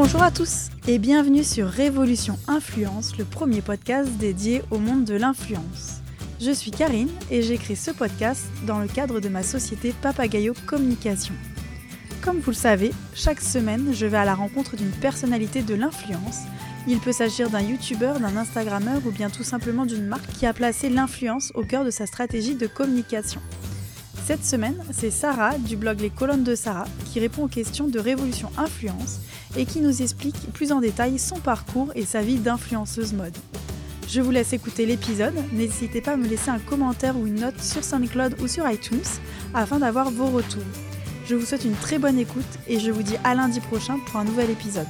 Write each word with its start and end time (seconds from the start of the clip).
Bonjour 0.00 0.22
à 0.22 0.30
tous 0.30 0.68
et 0.86 0.96
bienvenue 1.00 1.42
sur 1.42 1.66
Révolution 1.66 2.38
Influence, 2.46 3.18
le 3.18 3.24
premier 3.24 3.62
podcast 3.62 4.08
dédié 4.12 4.62
au 4.70 4.78
monde 4.78 5.04
de 5.04 5.16
l'influence. 5.16 6.02
Je 6.40 6.52
suis 6.52 6.70
Karine 6.70 7.10
et 7.32 7.42
j'écris 7.42 7.74
ce 7.74 7.90
podcast 7.90 8.44
dans 8.64 8.78
le 8.78 8.86
cadre 8.86 9.18
de 9.18 9.28
ma 9.28 9.42
société 9.42 9.92
Papagayo 10.00 10.54
Communication. 10.68 11.34
Comme 12.22 12.38
vous 12.38 12.52
le 12.52 12.56
savez, 12.56 12.92
chaque 13.12 13.40
semaine, 13.40 13.92
je 13.92 14.06
vais 14.06 14.18
à 14.18 14.24
la 14.24 14.36
rencontre 14.36 14.76
d'une 14.76 14.92
personnalité 14.92 15.62
de 15.62 15.74
l'influence. 15.74 16.42
Il 16.86 17.00
peut 17.00 17.10
s'agir 17.10 17.50
d'un 17.50 17.62
youtubeur, 17.62 18.20
d'un 18.20 18.36
instagrammeur 18.36 19.04
ou 19.04 19.10
bien 19.10 19.30
tout 19.30 19.42
simplement 19.42 19.84
d'une 19.84 20.06
marque 20.06 20.30
qui 20.30 20.46
a 20.46 20.52
placé 20.52 20.90
l'influence 20.90 21.50
au 21.56 21.64
cœur 21.64 21.84
de 21.84 21.90
sa 21.90 22.06
stratégie 22.06 22.54
de 22.54 22.68
communication. 22.68 23.40
Cette 24.28 24.44
semaine, 24.44 24.76
c'est 24.92 25.10
Sarah 25.10 25.58
du 25.58 25.76
blog 25.76 25.98
Les 25.98 26.10
Colonnes 26.10 26.44
de 26.44 26.54
Sarah 26.54 26.86
qui 27.06 27.18
répond 27.18 27.46
aux 27.46 27.48
questions 27.48 27.88
de 27.88 27.98
Révolution 27.98 28.52
Influence 28.58 29.18
et 29.56 29.64
qui 29.64 29.80
nous 29.80 30.02
explique 30.02 30.52
plus 30.52 30.72
en 30.72 30.80
détail 30.80 31.18
son 31.18 31.38
parcours 31.38 31.90
et 31.94 32.04
sa 32.04 32.20
vie 32.20 32.36
d'influenceuse 32.36 33.12
mode. 33.12 33.36
Je 34.08 34.20
vous 34.20 34.30
laisse 34.30 34.52
écouter 34.52 34.86
l'épisode, 34.86 35.34
n'hésitez 35.52 36.00
pas 36.00 36.12
à 36.12 36.16
me 36.16 36.26
laisser 36.26 36.50
un 36.50 36.58
commentaire 36.58 37.16
ou 37.18 37.26
une 37.26 37.40
note 37.40 37.60
sur 37.60 37.84
SoundCloud 37.84 38.36
ou 38.40 38.48
sur 38.48 38.68
iTunes 38.68 39.00
afin 39.54 39.78
d'avoir 39.78 40.10
vos 40.10 40.26
retours. 40.26 40.62
Je 41.26 41.34
vous 41.34 41.44
souhaite 41.44 41.66
une 41.66 41.76
très 41.76 41.98
bonne 41.98 42.18
écoute 42.18 42.42
et 42.68 42.80
je 42.80 42.90
vous 42.90 43.02
dis 43.02 43.16
à 43.22 43.34
lundi 43.34 43.60
prochain 43.60 43.98
pour 44.06 44.18
un 44.18 44.24
nouvel 44.24 44.48
épisode. 44.50 44.86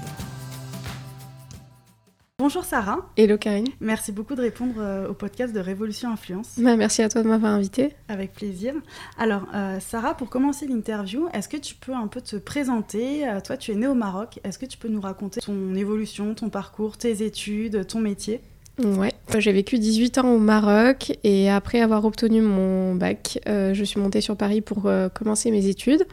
Bonjour 2.49 2.65
Sarah. 2.65 3.07
Hello 3.19 3.37
Karine. 3.37 3.67
Merci 3.79 4.11
beaucoup 4.11 4.35
de 4.35 4.41
répondre 4.41 4.77
euh, 4.79 5.11
au 5.11 5.13
podcast 5.13 5.55
de 5.55 5.61
Révolution 5.61 6.11
Influence. 6.11 6.55
Bah, 6.57 6.77
merci 6.77 7.03
à 7.03 7.11
toi 7.11 7.23
de 7.23 7.29
m'avoir 7.29 7.53
invité. 7.53 7.91
Avec 8.09 8.33
plaisir. 8.33 8.73
Alors 9.19 9.43
euh, 9.55 9.79
Sarah, 9.81 10.17
pour 10.17 10.31
commencer 10.31 10.67
l'interview, 10.67 11.29
est-ce 11.35 11.47
que 11.47 11.59
tu 11.59 11.75
peux 11.75 11.93
un 11.93 12.07
peu 12.07 12.23
te 12.23 12.37
présenter? 12.37 13.29
Euh, 13.29 13.41
Toi, 13.43 13.59
tu 13.59 13.73
es 13.73 13.75
née 13.75 13.87
au 13.87 13.93
Maroc. 13.93 14.41
Est-ce 14.45 14.59
que 14.59 14.65
tu 14.65 14.79
peux 14.79 14.89
nous 14.89 15.03
raconter 15.03 15.43
ton 15.43 15.75
évolution, 15.75 16.33
ton 16.33 16.49
parcours, 16.49 16.97
tes 16.97 17.23
études, 17.23 17.87
ton 17.87 18.01
métier? 18.01 18.41
Ouais, 18.83 19.13
j'ai 19.37 19.53
vécu 19.53 19.79
18 19.79 20.17
ans 20.17 20.33
au 20.33 20.39
Maroc 20.39 21.13
et 21.25 21.51
après 21.51 21.83
avoir 21.83 22.07
obtenu 22.07 22.41
mon 22.41 22.95
bac, 22.95 23.41
je 23.47 23.85
suis 23.85 24.01
montée 24.01 24.23
sur 24.23 24.39
Paris 24.39 24.63
pour 24.63 24.91
commencer 25.13 25.51
mes 25.51 25.67
études. 25.67 26.07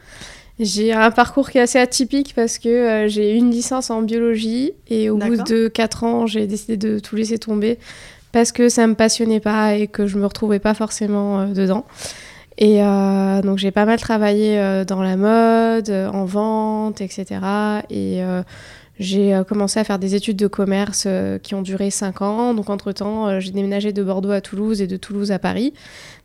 J'ai 0.59 0.93
un 0.93 1.11
parcours 1.11 1.49
qui 1.49 1.57
est 1.57 1.61
assez 1.61 1.79
atypique 1.79 2.33
parce 2.33 2.59
que 2.59 2.69
euh, 2.69 3.07
j'ai 3.09 3.35
une 3.35 3.51
licence 3.51 3.89
en 3.89 4.01
biologie 4.01 4.71
et 4.87 5.09
au 5.09 5.17
bout 5.17 5.43
de 5.43 5.67
4 5.67 6.03
ans, 6.05 6.27
j'ai 6.27 6.47
décidé 6.47 6.77
de 6.77 6.99
tout 6.99 7.17
laisser 7.17 7.37
tomber 7.37 7.77
parce 8.31 8.53
que 8.53 8.69
ça 8.69 8.87
me 8.87 8.95
passionnait 8.95 9.41
pas 9.41 9.75
et 9.75 9.87
que 9.87 10.07
je 10.07 10.17
me 10.17 10.25
retrouvais 10.25 10.59
pas 10.59 10.73
forcément 10.73 11.41
euh, 11.41 11.47
dedans. 11.47 11.85
Et 12.57 12.81
euh, 12.81 13.41
donc 13.41 13.57
j'ai 13.57 13.71
pas 13.71 13.83
mal 13.83 13.99
travaillé 13.99 14.85
dans 14.87 15.01
la 15.01 15.17
mode, 15.17 15.89
en 15.89 16.23
vente, 16.23 17.01
etc. 17.01 17.41
Et 17.89 18.21
j'ai 18.97 19.41
commencé 19.45 19.77
à 19.77 19.83
faire 19.83 19.99
des 19.99 20.15
études 20.15 20.37
de 20.37 20.47
commerce 20.47 21.05
qui 21.43 21.53
ont 21.53 21.61
duré 21.61 21.89
5 21.89 22.21
ans. 22.21 22.53
Donc 22.53 22.69
entre-temps, 22.69 23.41
j'ai 23.41 23.51
déménagé 23.51 23.91
de 23.91 24.01
Bordeaux 24.01 24.31
à 24.31 24.39
Toulouse 24.39 24.81
et 24.81 24.87
de 24.87 24.95
Toulouse 24.95 25.33
à 25.33 25.39
Paris. 25.39 25.73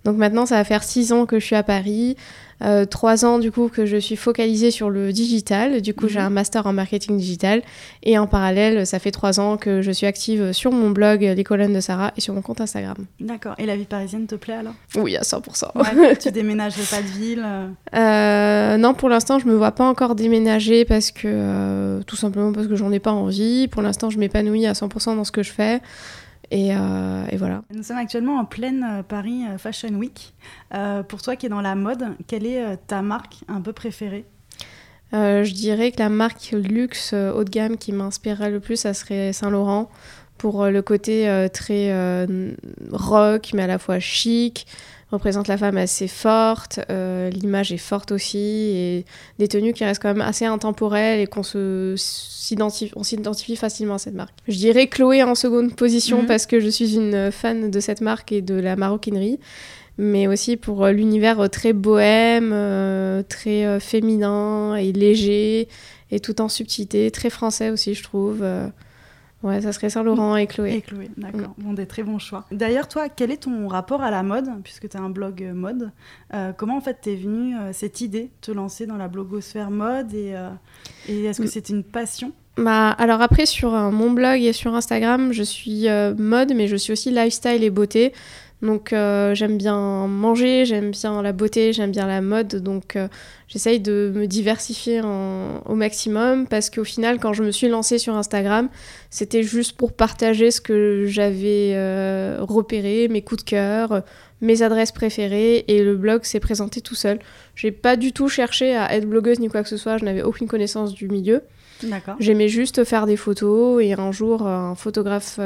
Donc 0.04 0.16
maintenant, 0.16 0.46
ça 0.46 0.56
va 0.56 0.64
faire 0.64 0.82
6 0.82 1.12
ans 1.12 1.26
que 1.26 1.38
je 1.38 1.44
suis 1.44 1.56
à 1.56 1.62
Paris. 1.62 2.16
Euh, 2.62 2.84
trois 2.84 3.24
ans 3.24 3.38
du 3.38 3.50
coup 3.50 3.68
que 3.68 3.86
je 3.86 3.96
suis 3.96 4.16
focalisée 4.16 4.70
sur 4.70 4.90
le 4.90 5.12
digital. 5.12 5.80
Du 5.80 5.94
coup, 5.94 6.08
j'ai 6.08 6.18
mhm. 6.18 6.26
un 6.26 6.30
master 6.30 6.66
en 6.66 6.72
marketing 6.72 7.16
digital. 7.16 7.62
Et 8.02 8.18
en 8.18 8.26
parallèle, 8.26 8.86
ça 8.86 8.98
fait 8.98 9.10
trois 9.10 9.40
ans 9.40 9.56
que 9.56 9.80
je 9.82 9.90
suis 9.90 10.06
active 10.06 10.52
sur 10.52 10.72
mon 10.72 10.90
blog 10.90 11.20
Les 11.22 11.44
colonnes 11.44 11.72
de 11.72 11.80
Sarah 11.80 12.12
et 12.16 12.20
sur 12.20 12.34
mon 12.34 12.42
compte 12.42 12.60
Instagram. 12.60 12.96
D'accord. 13.18 13.54
Et 13.58 13.66
la 13.66 13.76
vie 13.76 13.84
parisienne 13.84 14.26
te 14.26 14.34
plaît 14.34 14.54
alors? 14.54 14.74
Oui, 14.96 15.16
à 15.16 15.22
100%. 15.22 15.70
Ouais, 15.74 16.16
tu 16.16 16.30
déménages 16.32 16.76
pas 16.90 17.00
de 17.00 17.06
ville 17.06 17.42
euh 17.44 17.68
euh, 17.94 18.76
Non, 18.76 18.94
pour 18.94 19.08
l'instant, 19.08 19.38
je 19.38 19.46
me 19.46 19.54
vois 19.54 19.72
pas 19.72 19.84
encore 19.84 20.14
déménager 20.14 20.84
parce 20.84 21.10
que 21.10 22.00
tout 22.06 22.16
simplement 22.16 22.52
parce 22.52 22.66
que 22.66 22.76
j'en 22.76 22.92
ai 22.92 23.00
pas 23.00 23.12
envie. 23.12 23.68
Pour 23.68 23.82
l'instant, 23.82 24.10
je 24.10 24.18
m'épanouis 24.18 24.66
à 24.66 24.72
100% 24.72 25.16
dans 25.16 25.24
ce 25.24 25.32
que 25.32 25.42
je 25.42 25.52
fais. 25.52 25.80
Euh, 26.52 27.26
et, 27.30 27.36
voilà. 27.36 27.62
Nous 27.72 27.82
sommes 27.82 27.98
actuellement 27.98 28.38
en 28.38 28.44
pleine 28.44 28.84
euh, 28.84 29.02
Paris 29.02 29.44
euh, 29.48 29.58
Fashion 29.58 29.94
Week. 29.94 30.34
pour 31.08 31.22
toi 31.22 31.36
qui 31.36 31.46
es 31.46 31.48
dans 31.48 31.60
la 31.60 31.74
mode, 31.74 32.16
quelle 32.26 32.46
est 32.46 32.76
ta 32.86 33.02
marque 33.02 33.36
un 33.48 33.60
peu 33.60 33.72
préférée? 33.72 34.24
Je 35.12 35.52
dirais 35.52 35.90
que 35.90 35.98
la 35.98 36.08
marque 36.08 36.52
luxe 36.52 37.12
haut 37.12 37.42
de 37.42 37.50
gamme 37.50 37.76
qui 37.76 37.92
m'inspirerait 37.92 38.50
le 38.50 38.60
plus, 38.60 38.76
ça 38.76 38.94
serait 38.94 39.32
Saint-Laurent 39.32 39.90
pour 40.40 40.64
le 40.66 40.80
côté 40.80 41.48
très 41.52 41.92
rock 42.90 43.50
mais 43.52 43.62
à 43.62 43.66
la 43.66 43.78
fois 43.78 43.98
chic 43.98 44.66
représente 45.12 45.48
la 45.48 45.58
femme 45.58 45.76
assez 45.76 46.08
forte, 46.08 46.80
euh, 46.90 47.30
l'image 47.30 47.72
est 47.72 47.78
forte 47.78 48.12
aussi, 48.12 48.38
et 48.38 49.04
des 49.38 49.48
tenues 49.48 49.72
qui 49.72 49.84
restent 49.84 50.02
quand 50.02 50.14
même 50.14 50.20
assez 50.20 50.44
intemporelles 50.44 51.20
et 51.20 51.26
qu'on 51.26 51.42
se 51.42 51.94
s'identifie, 51.96 52.92
on 52.96 53.02
s'identifie 53.02 53.56
facilement 53.56 53.94
à 53.94 53.98
cette 53.98 54.14
marque. 54.14 54.34
Je 54.46 54.56
dirais 54.56 54.86
Chloé 54.86 55.22
en 55.22 55.34
seconde 55.34 55.74
position 55.74 56.22
mhm. 56.22 56.26
parce 56.26 56.46
que 56.46 56.60
je 56.60 56.68
suis 56.68 56.94
une 56.94 57.30
fan 57.32 57.70
de 57.70 57.80
cette 57.80 58.00
marque 58.00 58.32
et 58.32 58.40
de 58.40 58.54
la 58.54 58.76
maroquinerie, 58.76 59.40
mais 59.98 60.26
aussi 60.28 60.56
pour 60.56 60.84
euh, 60.84 60.92
l'univers 60.92 61.50
très 61.50 61.72
bohème, 61.72 62.52
euh, 62.52 63.22
très 63.28 63.80
féminin 63.80 64.76
et 64.76 64.92
léger, 64.92 65.68
et 66.12 66.20
tout 66.20 66.40
en 66.40 66.48
subtilité, 66.48 67.10
très 67.10 67.30
français 67.30 67.70
aussi 67.70 67.94
je 67.94 68.02
trouve. 68.02 68.44
Ouais, 69.42 69.62
ça 69.62 69.72
serait 69.72 69.88
Saint-Laurent 69.88 70.36
et 70.36 70.46
Chloé. 70.46 70.74
Et 70.74 70.82
Chloé, 70.82 71.10
d'accord. 71.16 71.54
Mm. 71.56 71.62
Bon, 71.62 71.72
des 71.72 71.86
très 71.86 72.02
bons 72.02 72.18
choix. 72.18 72.44
D'ailleurs, 72.52 72.88
toi, 72.88 73.08
quel 73.08 73.30
est 73.30 73.44
ton 73.44 73.68
rapport 73.68 74.02
à 74.02 74.10
la 74.10 74.22
mode, 74.22 74.50
puisque 74.62 74.88
tu 74.88 74.96
as 74.96 75.00
un 75.00 75.08
blog 75.08 75.42
euh, 75.42 75.54
mode 75.54 75.92
euh, 76.34 76.52
Comment, 76.52 76.76
en 76.76 76.80
fait, 76.80 76.98
t'es 77.00 77.16
venue 77.16 77.56
euh, 77.56 77.72
cette 77.72 78.02
idée 78.02 78.24
de 78.24 78.30
te 78.42 78.52
lancer 78.52 78.86
dans 78.86 78.96
la 78.96 79.08
blogosphère 79.08 79.70
mode 79.70 80.12
Et, 80.12 80.34
et 81.08 81.24
est-ce 81.24 81.40
que 81.40 81.46
mm. 81.46 81.50
c'était 81.50 81.72
une 81.72 81.84
passion? 81.84 82.32
Bah, 82.58 82.90
alors 82.90 83.22
après, 83.22 83.46
sur 83.46 83.70
mon 83.72 84.10
blog 84.10 84.42
et 84.42 84.52
sur 84.52 84.74
Instagram, 84.74 85.32
je 85.32 85.42
suis 85.42 85.86
mode, 86.18 86.52
mais 86.54 86.68
je 86.68 86.76
suis 86.76 86.92
aussi 86.92 87.10
lifestyle 87.10 87.64
et 87.64 87.70
beauté. 87.70 88.12
Donc 88.62 88.92
euh, 88.92 89.34
j'aime 89.34 89.56
bien 89.56 90.06
manger, 90.06 90.66
j'aime 90.66 90.90
bien 90.90 91.22
la 91.22 91.32
beauté, 91.32 91.72
j'aime 91.72 91.92
bien 91.92 92.06
la 92.06 92.20
mode, 92.20 92.56
donc 92.56 92.94
euh, 92.94 93.08
j'essaye 93.48 93.80
de 93.80 94.12
me 94.14 94.26
diversifier 94.26 95.00
au 95.00 95.74
maximum 95.74 96.46
parce 96.46 96.68
qu'au 96.68 96.84
final 96.84 97.18
quand 97.18 97.32
je 97.32 97.42
me 97.42 97.52
suis 97.52 97.68
lancée 97.68 97.98
sur 97.98 98.14
Instagram, 98.14 98.68
c'était 99.08 99.42
juste 99.42 99.78
pour 99.78 99.94
partager 99.94 100.50
ce 100.50 100.60
que 100.60 101.06
j'avais 101.06 101.72
euh, 101.74 102.38
repéré, 102.40 103.08
mes 103.08 103.22
coups 103.22 103.44
de 103.44 103.48
cœur, 103.48 104.02
mes 104.42 104.60
adresses 104.60 104.92
préférées 104.92 105.64
et 105.68 105.82
le 105.82 105.96
blog 105.96 106.24
s'est 106.24 106.40
présenté 106.40 106.82
tout 106.82 106.94
seul. 106.94 107.18
J'ai 107.54 107.72
pas 107.72 107.96
du 107.96 108.12
tout 108.12 108.28
cherché 108.28 108.76
à 108.76 108.94
être 108.94 109.08
blogueuse 109.08 109.40
ni 109.40 109.48
quoi 109.48 109.62
que 109.62 109.70
ce 109.70 109.78
soit, 109.78 109.96
je 109.96 110.04
n'avais 110.04 110.22
aucune 110.22 110.48
connaissance 110.48 110.92
du 110.92 111.08
milieu. 111.08 111.42
J'aimais 112.18 112.48
juste 112.48 112.84
faire 112.84 113.06
des 113.06 113.16
photos 113.16 113.82
et 113.82 113.94
un 113.94 114.12
jour 114.12 114.46
un 114.46 114.74
photographe 114.74 115.38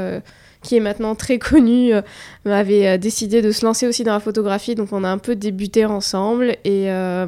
qui 0.64 0.76
est 0.76 0.80
maintenant 0.80 1.14
très 1.14 1.38
connu, 1.38 1.94
euh, 1.94 2.02
m'avait 2.44 2.88
euh, 2.88 2.98
décidé 2.98 3.42
de 3.42 3.52
se 3.52 3.64
lancer 3.64 3.86
aussi 3.86 4.02
dans 4.02 4.12
la 4.12 4.20
photographie. 4.20 4.74
Donc 4.74 4.92
on 4.92 5.04
a 5.04 5.08
un 5.08 5.18
peu 5.18 5.36
débuté 5.36 5.84
ensemble 5.84 6.56
et, 6.64 6.90
euh, 6.90 7.26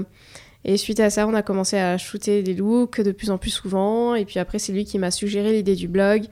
et 0.64 0.76
suite 0.76 0.98
à 0.98 1.10
ça, 1.10 1.28
on 1.28 1.34
a 1.34 1.42
commencé 1.42 1.78
à 1.78 1.96
shooter 1.98 2.42
des 2.42 2.54
looks 2.54 3.00
de 3.00 3.12
plus 3.12 3.30
en 3.30 3.38
plus 3.38 3.50
souvent. 3.50 4.16
Et 4.16 4.24
puis 4.24 4.40
après, 4.40 4.58
c'est 4.58 4.72
lui 4.72 4.84
qui 4.84 4.98
m'a 4.98 5.12
suggéré 5.12 5.52
l'idée 5.52 5.76
du 5.76 5.86
blog. 5.86 6.24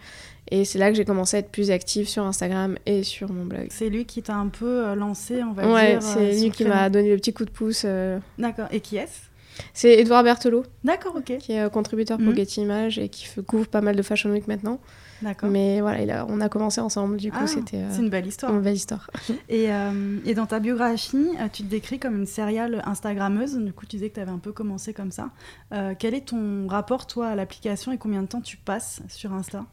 Et 0.51 0.67
c'est 0.67 0.79
là 0.79 0.91
que 0.91 0.97
j'ai 0.97 1.07
commencé 1.07 1.39
à 1.39 1.41
être 1.41 1.51
plus 1.51 1.71
active 1.71 2.07
sur 2.07 2.25
Instagram 2.25 2.77
et 2.85 3.03
sur 3.03 3.33
mon 3.33 3.47
blog. 3.47 3.69
C'est 3.71 3.89
lui 3.89 4.05
qui 4.05 4.23
t'a 4.23 4.35
un 4.35 4.49
peu 4.49 4.95
lancé, 4.95 5.43
on 5.43 5.53
va 5.53 5.63
dire. 5.63 5.73
Ouais, 5.73 5.99
c'est 6.01 6.39
lui 6.39 6.51
qui 6.51 6.65
m'a 6.65 6.91
donné 6.91 7.11
le 7.11 7.17
petit 7.17 7.33
coup 7.33 7.47
de 7.47 7.51
pouce. 7.51 7.87
D'accord. 8.39 8.67
Et 8.71 8.81
qui 8.81 8.97
est-ce? 8.99 9.34
C'est 9.73 9.99
Edouard 9.99 10.25
Berthelot. 10.25 10.65
D'accord, 10.83 11.17
ok. 11.17 11.39
Qui 11.39 11.53
est 11.53 11.71
contributeur 11.71 12.19
pour. 12.19 12.35
Getty 12.35 12.63
Images 12.63 12.99
et 12.99 13.09
qui 13.09 13.27
couvre 13.47 13.67
pas 13.67 13.81
mal 13.81 13.97
de 13.97 14.03
Fashion 14.03 14.31
Week 14.31 14.49
maintenant. 14.49 14.81
Mais 15.43 15.81
voilà, 15.81 16.27
on 16.29 16.41
a 16.41 16.49
commencé 16.49 16.81
ensemble, 16.81 17.17
du 17.17 17.31
coup, 17.31 17.39
ah, 17.41 17.47
c'était. 17.47 17.79
Euh, 17.79 17.89
c'est 17.91 18.03
une 18.03 18.11
belle 18.11 18.27
histoire. 18.27 18.53
Une 18.53 18.61
belle 18.61 18.75
histoire. 18.75 19.11
et, 19.49 19.73
euh, 19.73 20.19
et, 20.25 20.35
dans 20.35 20.47
ta 20.47 20.61
biographie, 20.61 21.29
euh, 21.41 21.49
tu 21.53 21.63
te 21.63 21.69
décris 21.69 21.99
comme 21.99 22.17
une 22.17 22.27
serial 22.27 22.83
Instagrammeuse. 22.85 23.57
Du 23.59 23.73
coup, 23.73 23.87
tu 23.87 23.97
disais 23.97 24.11
que 24.11 24.15
tu 24.15 24.21
avais 24.21 24.31
un 24.31 24.39
peu 24.39 24.53
commencé 24.53 24.93
comme 24.93 25.11
ça. 25.11 25.31
quel 25.99 26.15
est 26.15 26.29
ton 26.29 26.67
rapport, 26.69 27.07
toi, 27.07 27.29
à 27.29 27.35
l'application 27.35 27.93
et 27.93 27.99
combien 27.99 28.23
de 28.23 28.29
temps 28.29 28.41
tu 28.41 28.57
passes 28.57 29.01
sur 29.09 29.33
Insta? 29.33 29.65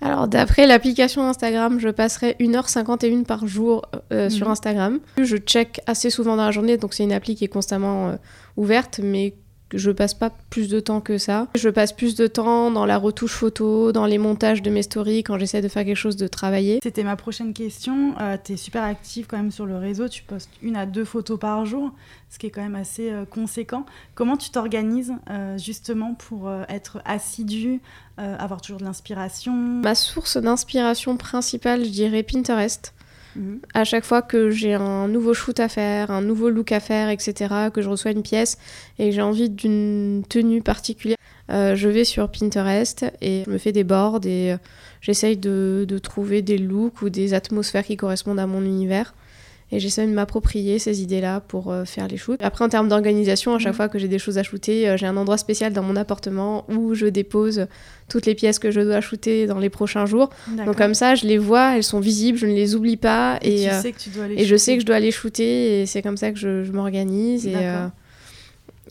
Alors 0.00 0.28
d'après 0.28 0.66
l'application 0.66 1.28
Instagram, 1.28 1.78
je 1.78 1.90
passerai 1.90 2.36
1h51 2.40 3.24
par 3.24 3.46
jour 3.46 3.82
sur 4.30 4.46
mhm. 4.46 4.52
Instagram. 4.52 5.00
Je 5.20 5.36
check 5.36 5.82
assez 5.86 6.08
souvent 6.08 6.36
dans 6.36 6.44
la 6.44 6.52
journée, 6.52 6.78
donc 6.78 6.94
c'est 6.94 7.04
une 7.04 7.12
appli 7.12 7.34
qui 7.34 7.44
est 7.44 7.48
constamment 7.48 8.16
ouverte, 8.56 9.00
mais 9.02 9.34
je 9.74 9.90
passe 9.90 10.14
pas 10.14 10.30
plus 10.50 10.68
de 10.68 10.80
temps 10.80 11.00
que 11.00 11.18
ça. 11.18 11.46
Je 11.54 11.68
passe 11.68 11.92
plus 11.92 12.14
de 12.14 12.26
temps 12.26 12.70
dans 12.70 12.86
la 12.86 12.98
retouche 12.98 13.32
photo, 13.32 13.92
dans 13.92 14.06
les 14.06 14.18
montages 14.18 14.62
de 14.62 14.70
mes 14.70 14.82
stories 14.82 15.22
quand 15.22 15.38
j'essaie 15.38 15.60
de 15.60 15.68
faire 15.68 15.84
quelque 15.84 15.96
chose 15.96 16.16
de 16.16 16.26
travailler. 16.26 16.80
C'était 16.82 17.04
ma 17.04 17.16
prochaine 17.16 17.52
question. 17.52 18.14
Euh, 18.20 18.36
tu 18.42 18.52
es 18.52 18.56
super 18.56 18.82
active 18.82 19.26
quand 19.28 19.36
même 19.36 19.50
sur 19.50 19.66
le 19.66 19.76
réseau, 19.76 20.08
tu 20.08 20.22
postes 20.22 20.50
une 20.62 20.76
à 20.76 20.86
deux 20.86 21.04
photos 21.04 21.38
par 21.38 21.64
jour, 21.66 21.92
ce 22.30 22.38
qui 22.38 22.46
est 22.46 22.50
quand 22.50 22.62
même 22.62 22.76
assez 22.76 23.10
euh, 23.10 23.24
conséquent. 23.24 23.84
Comment 24.14 24.36
tu 24.36 24.50
t'organises 24.50 25.12
euh, 25.30 25.58
justement 25.58 26.14
pour 26.14 26.50
être 26.68 27.00
assidu, 27.04 27.80
avoir 28.16 28.60
toujours 28.60 28.80
de 28.80 28.84
l'inspiration? 28.84 29.52
Ma 29.52 29.94
source 29.94 30.36
d'inspiration 30.36 31.16
principale, 31.16 31.84
je 31.84 31.90
dirais 31.90 32.22
Pinterest. 32.22 32.92
À 33.74 33.84
chaque 33.84 34.04
fois 34.04 34.22
que 34.22 34.50
j'ai 34.50 34.74
un 34.74 35.08
nouveau 35.08 35.34
shoot 35.34 35.58
à 35.60 35.68
faire, 35.68 36.10
un 36.10 36.22
nouveau 36.22 36.50
look 36.50 36.72
à 36.72 36.80
faire, 36.80 37.08
etc., 37.10 37.54
que 37.72 37.82
je 37.82 37.88
reçois 37.88 38.10
une 38.10 38.22
pièce 38.22 38.58
et 38.98 39.06
que 39.06 39.14
j'ai 39.14 39.22
envie 39.22 39.48
d'une 39.50 40.24
tenue 40.28 40.62
particulière, 40.62 41.16
je 41.48 41.88
vais 41.88 42.04
sur 42.04 42.30
Pinterest 42.30 43.06
et 43.20 43.44
je 43.46 43.50
me 43.50 43.58
fais 43.58 43.72
des 43.72 43.84
boards 43.84 44.20
et 44.24 44.56
j'essaye 45.00 45.36
de, 45.36 45.86
de, 45.88 45.98
trouver 45.98 46.42
des 46.42 46.58
looks 46.58 47.02
ou 47.02 47.10
des 47.10 47.34
atmosphères 47.34 47.84
qui 47.84 47.96
correspondent 47.96 48.40
à 48.40 48.46
mon 48.46 48.62
univers 48.62 49.14
et 49.70 49.80
j'essaie 49.80 50.06
de 50.06 50.12
m'approprier 50.12 50.78
ces 50.78 51.02
idées-là 51.02 51.40
pour 51.40 51.70
euh, 51.70 51.84
faire 51.84 52.08
les 52.08 52.16
shoots. 52.16 52.40
Après, 52.42 52.64
en 52.64 52.68
termes 52.68 52.88
d'organisation, 52.88 53.54
à 53.54 53.58
chaque 53.58 53.74
mm. 53.74 53.76
fois 53.76 53.88
que 53.88 53.98
j'ai 53.98 54.08
des 54.08 54.18
choses 54.18 54.38
à 54.38 54.42
shooter, 54.42 54.88
euh, 54.88 54.96
j'ai 54.96 55.06
un 55.06 55.16
endroit 55.16 55.36
spécial 55.36 55.72
dans 55.72 55.82
mon 55.82 55.96
appartement 55.96 56.64
où 56.68 56.94
je 56.94 57.06
dépose 57.06 57.66
toutes 58.08 58.24
les 58.24 58.34
pièces 58.34 58.58
que 58.58 58.70
je 58.70 58.80
dois 58.80 59.00
shooter 59.00 59.46
dans 59.46 59.58
les 59.58 59.68
prochains 59.68 60.06
jours. 60.06 60.30
Donc 60.64 60.76
comme 60.76 60.94
ça, 60.94 61.14
je 61.14 61.26
les 61.26 61.38
vois, 61.38 61.76
elles 61.76 61.84
sont 61.84 62.00
visibles, 62.00 62.38
je 62.38 62.46
ne 62.46 62.54
les 62.54 62.74
oublie 62.74 62.96
pas 62.96 63.38
et, 63.42 63.64
et, 63.64 63.70
euh, 63.70 63.80
sais 63.80 63.92
que 63.92 63.98
tu 63.98 64.08
dois 64.08 64.24
et 64.28 64.44
je 64.44 64.56
sais 64.56 64.74
que 64.76 64.80
je 64.80 64.86
dois 64.86 65.00
les 65.00 65.10
shooter 65.10 65.82
et 65.82 65.86
c'est 65.86 66.00
comme 66.00 66.16
ça 66.16 66.32
que 66.32 66.38
je, 66.38 66.64
je 66.64 66.72
m'organise 66.72 67.46
et 67.46 67.54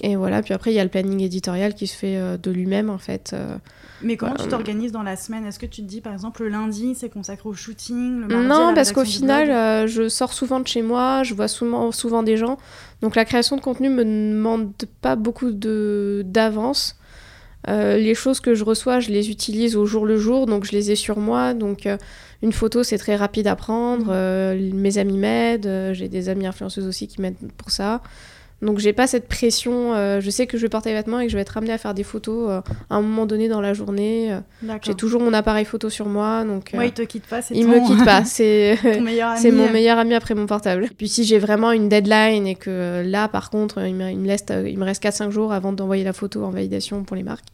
et 0.01 0.15
voilà, 0.15 0.41
puis 0.41 0.53
après, 0.53 0.71
il 0.71 0.75
y 0.75 0.79
a 0.79 0.83
le 0.83 0.89
planning 0.89 1.21
éditorial 1.21 1.73
qui 1.73 1.87
se 1.87 1.95
fait 1.95 2.17
euh, 2.17 2.37
de 2.37 2.51
lui-même, 2.51 2.89
en 2.89 2.97
fait. 2.97 3.31
Euh. 3.33 3.57
Mais 4.01 4.15
comment 4.15 4.35
tu 4.35 4.47
t'organises 4.47 4.91
dans 4.91 5.01
la 5.01 5.15
semaine? 5.15 5.45
Est-ce 5.45 5.57
que 5.57 5.65
tu 5.65 5.81
te 5.81 5.87
dis, 5.87 6.01
par 6.01 6.13
exemple, 6.13 6.43
le 6.43 6.49
lundi, 6.49 6.93
c'est 6.95 7.09
consacré 7.09 7.49
au 7.49 7.53
shooting 7.53 8.21
le 8.21 8.27
mardi, 8.27 8.47
Non, 8.47 8.73
parce 8.75 8.91
qu'au 8.91 9.05
final, 9.05 9.49
euh, 9.49 9.87
je 9.87 10.07
sors 10.07 10.33
souvent 10.33 10.59
de 10.59 10.67
chez 10.67 10.83
moi, 10.83 11.23
je 11.23 11.33
vois 11.33 11.47
souvent, 11.47 11.91
souvent 11.91 12.21
des 12.21 12.37
gens. 12.37 12.57
Donc 13.01 13.15
la 13.15 13.25
création 13.25 13.55
de 13.55 13.61
contenu 13.61 13.89
me 13.89 14.05
demande 14.05 14.71
pas 15.01 15.15
beaucoup 15.15 15.51
d'avance. 15.51 16.95
les 17.67 18.13
choses 18.13 18.39
que 18.39 18.53
je 18.53 18.63
reçois, 18.63 18.99
je 18.99 19.09
les 19.09 19.31
utilise 19.31 19.75
au 19.75 19.87
jour 19.87 20.05
le 20.05 20.17
jour, 20.17 20.45
donc 20.45 20.63
je 20.63 20.73
les 20.73 20.91
ai 20.91 20.95
sur 20.95 21.17
moi. 21.17 21.55
Donc 21.55 21.87
une 22.43 22.53
photo, 22.53 22.83
c'est 22.83 22.99
très 22.99 23.15
rapide 23.15 23.47
à 23.47 23.55
prendre. 23.55 24.13
Mmh. 24.13 24.75
mes 24.75 24.99
amis 24.99 25.17
m'aident, 25.17 25.93
j'ai 25.93 26.07
des 26.07 26.29
amis 26.29 26.45
influenceuses 26.45 26.85
aussi 26.85 27.07
qui 27.07 27.19
m'aident 27.19 27.51
pour 27.57 27.71
ça. 27.71 28.01
Donc 28.61 28.79
j'ai 28.79 28.93
pas 28.93 29.05
cette 29.05 29.27
pression. 29.27 29.93
Euh, 29.93 30.19
je 30.19 30.29
sais 30.29 30.47
que 30.47 30.57
je 30.57 30.63
vais 30.63 30.69
porter 30.69 30.89
les 30.89 30.95
vêtements 30.95 31.19
et 31.19 31.25
que 31.25 31.31
je 31.31 31.37
vais 31.37 31.41
être 31.41 31.57
amenée 31.57 31.73
à 31.73 31.77
faire 31.77 31.93
des 31.93 32.03
photos 32.03 32.49
euh, 32.49 32.61
à 32.89 32.95
un 32.95 33.01
moment 33.01 33.25
donné 33.25 33.49
dans 33.49 33.61
la 33.61 33.73
journée. 33.73 34.35
j'ai 34.81 34.95
toujours 34.95 35.21
mon 35.21 35.33
appareil 35.33 35.65
photo 35.65 35.89
sur 35.89 36.07
moi, 36.07 36.43
donc. 36.43 36.73
Euh, 36.73 36.85
il 36.85 36.91
te 36.91 37.03
quitte 37.03 37.27
pas. 37.27 37.41
Il 37.51 37.67
me 37.67 37.85
quitte 37.85 38.03
pas. 38.03 38.23
C'est 38.25 38.77
c'est 39.37 39.51
mon 39.51 39.69
meilleur 39.69 39.97
ami 39.99 40.13
après 40.13 40.33
mon 40.33 40.45
portable. 40.45 40.85
Et 40.85 40.95
puis 40.95 41.07
si 41.07 41.23
j'ai 41.23 41.39
vraiment 41.39 41.71
une 41.71 41.89
deadline 41.89 42.47
et 42.47 42.55
que 42.55 43.03
là 43.05 43.27
par 43.27 43.49
contre 43.49 43.85
il 43.85 43.95
me, 43.95 44.09
il 44.09 44.17
me, 44.17 44.67
il 44.67 44.77
me 44.77 44.85
reste 44.85 45.03
4-5 45.03 45.29
jours 45.29 45.53
avant 45.53 45.71
d'envoyer 45.71 46.03
la 46.03 46.13
photo 46.13 46.43
en 46.43 46.49
validation 46.49 47.03
pour 47.03 47.15
les 47.15 47.23
marques. 47.23 47.45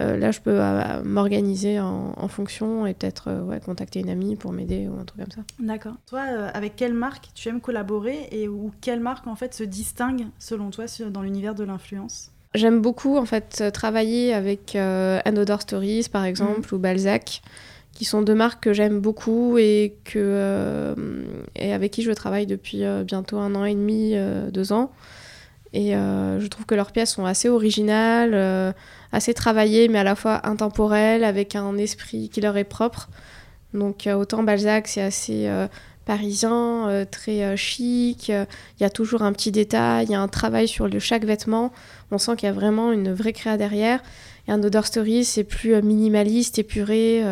Euh, 0.00 0.16
là, 0.16 0.30
je 0.30 0.40
peux 0.40 0.60
euh, 0.60 1.02
m'organiser 1.04 1.80
en, 1.80 2.28
fonction 2.28 2.86
et 2.86 2.94
peut-être 2.94 3.28
euh, 3.28 3.42
ouais, 3.42 3.60
contacter 3.60 4.00
une 4.00 4.10
amie 4.10 4.36
pour 4.36 4.52
m'aider 4.52 4.88
ou 4.88 4.98
un 4.98 5.04
truc 5.04 5.20
comme 5.20 5.32
ça. 5.32 5.40
D'accord. 5.58 5.94
Toi, 6.06 6.20
avec 6.20 6.76
quelle 6.76 6.92
marque 6.92 7.28
tu 7.34 7.48
aimes 7.48 7.60
collaborer 7.60 8.28
et 8.32 8.48
ou 8.48 8.72
quelle 8.80 9.00
marque 9.00 9.26
en 9.26 9.36
fait 9.36 9.54
se 9.54 9.64
distingue 9.64 10.26
selon 10.38 10.70
toi 10.70 10.86
dans 11.10 11.22
l'univers 11.22 11.54
de 11.54 11.64
l'influence? 11.64 12.30
J'aime 12.54 12.80
beaucoup 12.80 13.16
en 13.16 13.26
fait 13.26 13.70
travailler 13.72 14.32
avec 14.34 14.76
Another 14.76 15.60
Stories 15.60 16.08
par 16.10 16.24
exemple 16.24 16.72
mmh. 16.72 16.76
ou 16.76 16.78
Balzac 16.78 17.42
qui 17.92 18.04
sont 18.04 18.22
deux 18.22 18.34
marques 18.34 18.62
que 18.64 18.72
j'aime 18.72 19.00
beaucoup 19.00 19.56
et, 19.56 19.96
que, 20.04 20.94
et 21.54 21.72
avec 21.72 21.92
qui 21.92 22.02
je 22.02 22.12
travaille 22.12 22.46
depuis 22.46 22.82
bientôt 23.04 23.38
un 23.38 23.54
an 23.54 23.64
et 23.64 23.74
demi, 23.74 24.14
deux 24.52 24.72
ans. 24.72 24.90
Et 25.76 25.92
je 25.92 26.46
trouve 26.46 26.64
que 26.64 26.74
leurs 26.74 26.90
pièces 26.90 27.12
sont 27.12 27.26
assez 27.26 27.48
originales 27.50 28.74
assez 29.12 29.34
travaillées, 29.34 29.88
mais 29.88 29.98
à 29.98 30.04
la 30.04 30.14
fois 30.14 30.46
intemporelles, 30.46 31.24
avec 31.24 31.56
un 31.56 31.76
esprit 31.78 32.28
qui 32.28 32.40
leur 32.40 32.56
est 32.56 32.64
propre. 32.64 33.08
Donc 33.74 34.06
euh, 34.06 34.14
autant 34.14 34.42
Balzac, 34.42 34.88
c'est 34.88 35.02
assez 35.02 35.48
euh, 35.48 35.66
parisien, 36.04 36.88
euh, 36.88 37.04
très 37.04 37.56
chic. 37.56 38.28
Il 38.28 38.82
y 38.82 38.84
a 38.84 38.90
toujours 38.90 39.22
un 39.22 39.32
petit 39.32 39.50
détail, 39.50 40.06
il 40.06 40.12
y 40.12 40.14
a 40.14 40.20
un 40.20 40.28
travail 40.28 40.68
sur 40.68 40.88
chaque 41.00 41.24
vêtement. 41.24 41.72
On 42.10 42.18
sent 42.18 42.36
qu'il 42.36 42.46
y 42.46 42.50
a 42.50 42.54
vraiment 42.54 42.92
une 42.92 43.12
vraie 43.12 43.32
créa 43.32 43.56
derrière. 43.56 44.02
Et 44.48 44.52
un 44.52 44.62
Other 44.62 44.86
Story, 44.86 45.24
c'est 45.24 45.44
plus 45.44 45.80
minimaliste, 45.82 46.58
épuré. 46.58 47.24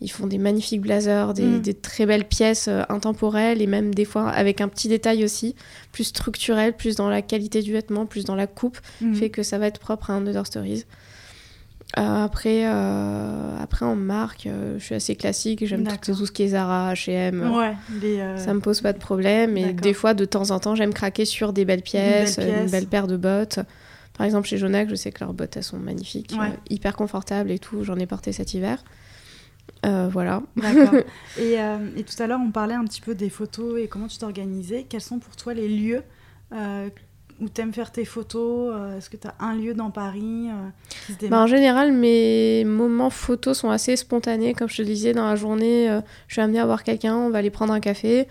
Ils 0.00 0.10
font 0.10 0.26
des 0.26 0.38
magnifiques 0.38 0.82
blazers, 0.82 1.32
des, 1.32 1.42
mm. 1.42 1.74
très 1.80 2.06
belles 2.06 2.26
pièces 2.26 2.68
intemporelles 2.88 3.62
et 3.62 3.66
même 3.66 3.94
des 3.94 4.04
fois 4.04 4.28
avec 4.28 4.60
un 4.60 4.68
petit 4.68 4.88
détail 4.88 5.24
aussi, 5.24 5.54
plus 5.92 6.04
structurel, 6.04 6.76
plus 6.76 6.96
dans 6.96 7.08
la 7.08 7.22
qualité 7.22 7.62
du 7.62 7.72
vêtement, 7.72 8.04
plus 8.04 8.24
dans 8.24 8.34
la 8.34 8.46
coupe, 8.46 8.78
mm. 9.00 9.14
fait 9.14 9.30
que 9.30 9.42
ça 9.42 9.58
va 9.58 9.66
être 9.66 9.80
propre 9.80 10.10
à 10.10 10.14
un 10.14 10.26
Other 10.26 10.46
Stories. 10.46 10.84
Euh, 11.98 12.24
après, 12.24 12.66
euh, 12.66 13.62
après, 13.62 13.86
en 13.86 13.96
marque, 13.96 14.46
euh, 14.46 14.74
je 14.78 14.84
suis 14.84 14.94
assez 14.94 15.16
classique. 15.16 15.64
J'aime 15.64 15.84
tout, 15.84 16.14
tout, 16.14 16.26
ce 16.26 16.32
qui 16.32 16.42
est 16.42 16.48
Zara, 16.48 16.92
H&M. 16.92 17.52
Ouais, 17.54 17.74
Ça 18.38 18.52
me 18.52 18.60
pose 18.60 18.80
pas 18.80 18.92
de 18.92 18.98
problème. 18.98 19.56
Et 19.56 19.72
des 19.72 19.94
fois, 19.94 20.12
de 20.12 20.24
temps 20.24 20.50
en 20.50 20.58
temps, 20.58 20.74
j'aime 20.74 20.92
craquer 20.92 21.24
sur 21.24 21.52
des 21.52 21.64
belles 21.64 21.82
pièces, 21.82 22.38
une 22.38 22.70
belle, 22.70 22.86
paire 22.86 23.06
de 23.06 23.16
bottes. 23.16 23.60
Par 24.14 24.26
exemple, 24.26 24.48
chez 24.48 24.58
Jonac, 24.58 24.88
je 24.88 24.94
sais 24.94 25.12
que 25.12 25.20
leurs 25.20 25.34
bottes, 25.34 25.56
elles 25.56 25.62
sont 25.62 25.78
magnifiques, 25.78 26.34
hyper 26.68 26.96
confortables 26.96 27.50
et 27.50 27.58
tout. 27.58 27.82
J'en 27.84 27.96
ai 27.96 28.06
porté 28.06 28.32
cet 28.32 28.54
hiver. 28.54 28.82
Voilà. 29.82 30.42
D'accord. 30.56 30.94
et, 31.38 31.54
et, 31.96 32.02
tout 32.02 32.22
à 32.22 32.26
l'heure, 32.26 32.40
on 32.44 32.50
parlait 32.50 32.74
un 32.74 32.84
petit 32.84 33.00
peu 33.00 33.14
des 33.14 33.30
photos 33.30 33.78
et 33.80 33.88
comment 33.88 34.08
tu 34.08 34.18
t'organisais. 34.18 34.84
Quels 34.88 35.00
sont 35.00 35.18
pour 35.18 35.36
toi 35.36 35.54
les 35.54 35.68
lieux 35.68 36.02
où 37.40 37.48
t'aimes 37.48 37.72
faire 37.72 37.92
tes 37.92 38.04
photos 38.04 38.74
euh, 38.74 38.98
Est-ce 38.98 39.10
que 39.10 39.16
tu 39.16 39.26
as 39.26 39.34
un 39.40 39.54
lieu 39.54 39.74
dans 39.74 39.90
Paris 39.90 40.48
euh, 40.50 41.28
bah, 41.28 41.42
En 41.42 41.46
général, 41.46 41.92
mes 41.92 42.64
moments 42.64 43.10
photos 43.10 43.58
sont 43.58 43.70
assez 43.70 43.96
spontanés. 43.96 44.54
Comme 44.54 44.68
je 44.68 44.78
te 44.78 44.82
disais, 44.82 45.12
dans 45.12 45.26
la 45.26 45.36
journée, 45.36 45.90
euh, 45.90 46.00
je 46.28 46.34
suis 46.34 46.42
amenée 46.42 46.60
à 46.60 46.66
voir 46.66 46.82
quelqu'un, 46.82 47.14
on 47.14 47.30
va 47.30 47.38
aller 47.38 47.50
prendre 47.50 47.72
un 47.72 47.80
café. 47.80 48.26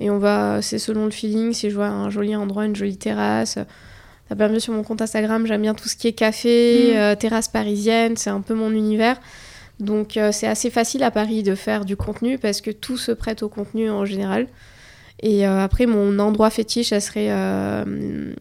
Et 0.00 0.10
on 0.10 0.18
va, 0.18 0.60
c'est 0.62 0.78
selon 0.78 1.04
le 1.04 1.10
feeling, 1.10 1.52
si 1.52 1.70
je 1.70 1.74
vois 1.74 1.86
un 1.86 2.10
joli 2.10 2.34
endroit, 2.34 2.64
une 2.64 2.76
jolie 2.76 2.96
terrasse. 2.96 3.58
T'as 4.28 4.34
bien 4.34 4.48
vu 4.48 4.60
sur 4.60 4.72
mon 4.72 4.82
compte 4.82 5.02
Instagram, 5.02 5.46
j'aime 5.46 5.62
bien 5.62 5.74
tout 5.74 5.88
ce 5.88 5.96
qui 5.96 6.08
est 6.08 6.12
café, 6.12 6.94
mm. 6.96 7.16
terrasse 7.16 7.46
parisienne, 7.46 8.16
c'est 8.16 8.30
un 8.30 8.40
peu 8.40 8.54
mon 8.54 8.70
univers. 8.70 9.20
Donc 9.80 10.18
c'est 10.32 10.46
assez 10.46 10.70
facile 10.70 11.02
à 11.02 11.10
Paris 11.10 11.42
de 11.42 11.54
faire 11.54 11.84
du 11.84 11.96
contenu 11.96 12.38
parce 12.38 12.60
que 12.60 12.70
tout 12.70 12.96
se 12.96 13.12
prête 13.12 13.42
au 13.42 13.48
contenu 13.48 13.90
en 13.90 14.04
général. 14.04 14.46
Et 15.22 15.46
euh, 15.46 15.62
après, 15.62 15.86
mon 15.86 16.18
endroit 16.18 16.50
fétiche, 16.50 16.88
ça 16.88 17.00
serait 17.00 17.28
euh, 17.30 18.32